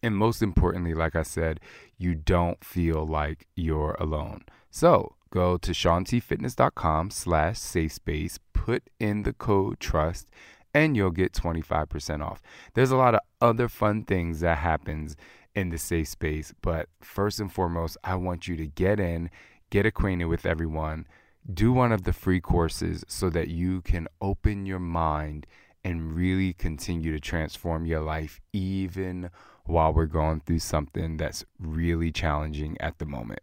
And 0.00 0.16
most 0.16 0.42
importantly, 0.42 0.94
like 0.94 1.16
I 1.16 1.22
said, 1.24 1.58
you 1.98 2.14
don't 2.14 2.62
feel 2.64 3.04
like 3.04 3.48
you're 3.56 3.96
alone. 3.98 4.44
So 4.74 5.16
go 5.28 5.58
to 5.58 5.72
shauntfitness.com 5.72 7.11
slash 7.11 7.58
safe 7.58 7.92
space, 7.92 8.38
put 8.54 8.88
in 8.98 9.22
the 9.22 9.35
code 9.35 9.78
trust, 9.80 10.28
and 10.72 10.96
you'll 10.96 11.11
get 11.11 11.35
25% 11.35 12.24
off. 12.24 12.40
There's 12.72 12.90
a 12.90 12.96
lot 12.96 13.14
of 13.14 13.20
other 13.42 13.68
fun 13.68 14.04
things 14.04 14.40
that 14.40 14.58
happens 14.58 15.14
in 15.54 15.68
the 15.68 15.76
safe 15.76 16.08
space, 16.08 16.54
but 16.62 16.88
first 17.02 17.38
and 17.38 17.52
foremost, 17.52 17.98
I 18.02 18.14
want 18.14 18.48
you 18.48 18.56
to 18.56 18.66
get 18.66 18.98
in, 18.98 19.28
get 19.68 19.85
acquainted 19.85 20.24
with 20.24 20.46
everyone, 20.46 21.06
do 21.52 21.70
one 21.70 21.92
of 21.92 22.04
the 22.04 22.14
free 22.14 22.40
courses 22.40 23.04
so 23.06 23.28
that 23.28 23.48
you 23.48 23.82
can 23.82 24.08
open 24.22 24.64
your 24.64 24.78
mind 24.78 25.46
and 25.85 26.14
really 26.14 26.54
continue 26.54 27.12
to 27.12 27.20
transform 27.20 27.85
your 27.85 28.00
life 28.00 28.40
even 28.54 29.28
while 29.66 29.92
we're 29.92 30.06
going 30.06 30.40
through 30.40 30.61
something 30.61 31.18
that's 31.18 31.44
really 31.58 32.11
challenging 32.11 32.80
at 32.80 32.96
the 32.96 33.04
moment. 33.04 33.40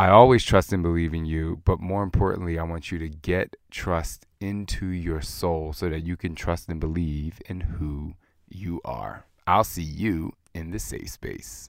I 0.00 0.08
always 0.08 0.42
trust 0.46 0.72
and 0.72 0.82
believe 0.82 1.12
in 1.12 1.26
you, 1.26 1.60
but 1.66 1.78
more 1.78 2.02
importantly, 2.02 2.58
I 2.58 2.62
want 2.62 2.90
you 2.90 2.98
to 3.00 3.08
get 3.10 3.56
trust 3.70 4.24
into 4.40 4.86
your 4.86 5.20
soul 5.20 5.74
so 5.74 5.90
that 5.90 6.04
you 6.04 6.16
can 6.16 6.34
trust 6.34 6.70
and 6.70 6.80
believe 6.80 7.42
in 7.50 7.60
who 7.60 8.14
you 8.48 8.80
are. 8.82 9.26
I'll 9.46 9.62
see 9.62 9.82
you 9.82 10.32
in 10.54 10.70
the 10.70 10.78
safe 10.78 11.10
space. 11.10 11.68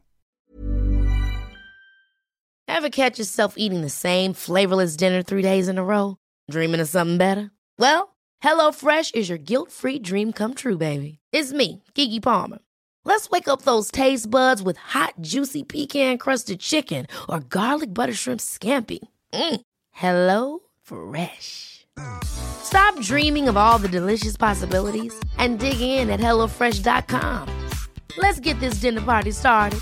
Ever 2.69 2.89
catch 2.89 3.19
yourself 3.19 3.55
eating 3.57 3.81
the 3.81 3.89
same 3.89 4.31
flavorless 4.31 4.95
dinner 4.95 5.21
three 5.21 5.41
days 5.41 5.67
in 5.67 5.77
a 5.77 5.83
row? 5.83 6.15
Dreaming 6.49 6.79
of 6.79 6.87
something 6.87 7.17
better? 7.17 7.51
Well, 7.77 8.15
HelloFresh 8.41 9.13
is 9.13 9.27
your 9.27 9.39
guilt 9.39 9.71
free 9.71 9.99
dream 9.99 10.31
come 10.31 10.53
true, 10.53 10.77
baby. 10.77 11.19
It's 11.33 11.51
me, 11.51 11.83
Keke 11.95 12.23
Palmer. 12.23 12.59
Let's 13.03 13.31
wake 13.31 13.47
up 13.47 13.63
those 13.63 13.89
taste 13.89 14.29
buds 14.29 14.61
with 14.61 14.77
hot, 14.77 15.15
juicy 15.21 15.63
pecan 15.63 16.17
crusted 16.19 16.59
chicken 16.59 17.07
or 17.27 17.39
garlic 17.39 17.93
butter 17.93 18.13
shrimp 18.13 18.39
scampi. 18.39 18.99
Mm. 19.33 19.61
Hello 19.91 20.59
Fresh. 20.83 21.87
Stop 22.23 22.99
dreaming 23.01 23.49
of 23.49 23.57
all 23.57 23.77
the 23.79 23.89
delicious 23.89 24.37
possibilities 24.37 25.13
and 25.37 25.59
dig 25.59 25.81
in 25.81 26.09
at 26.09 26.19
HelloFresh.com. 26.19 27.69
Let's 28.17 28.39
get 28.39 28.59
this 28.59 28.75
dinner 28.75 29.01
party 29.01 29.31
started. 29.31 29.79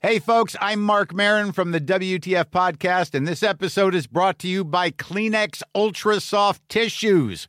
Hey, 0.00 0.20
folks, 0.20 0.54
I'm 0.60 0.80
Marc 0.80 1.12
Maron 1.12 1.50
from 1.50 1.72
the 1.72 1.80
WTF 1.80 2.46
Podcast, 2.46 3.14
and 3.14 3.26
this 3.26 3.42
episode 3.42 3.96
is 3.96 4.06
brought 4.06 4.38
to 4.38 4.48
you 4.48 4.64
by 4.64 4.92
Kleenex 4.92 5.60
Ultra 5.74 6.20
Soft 6.20 6.66
Tissues 6.68 7.48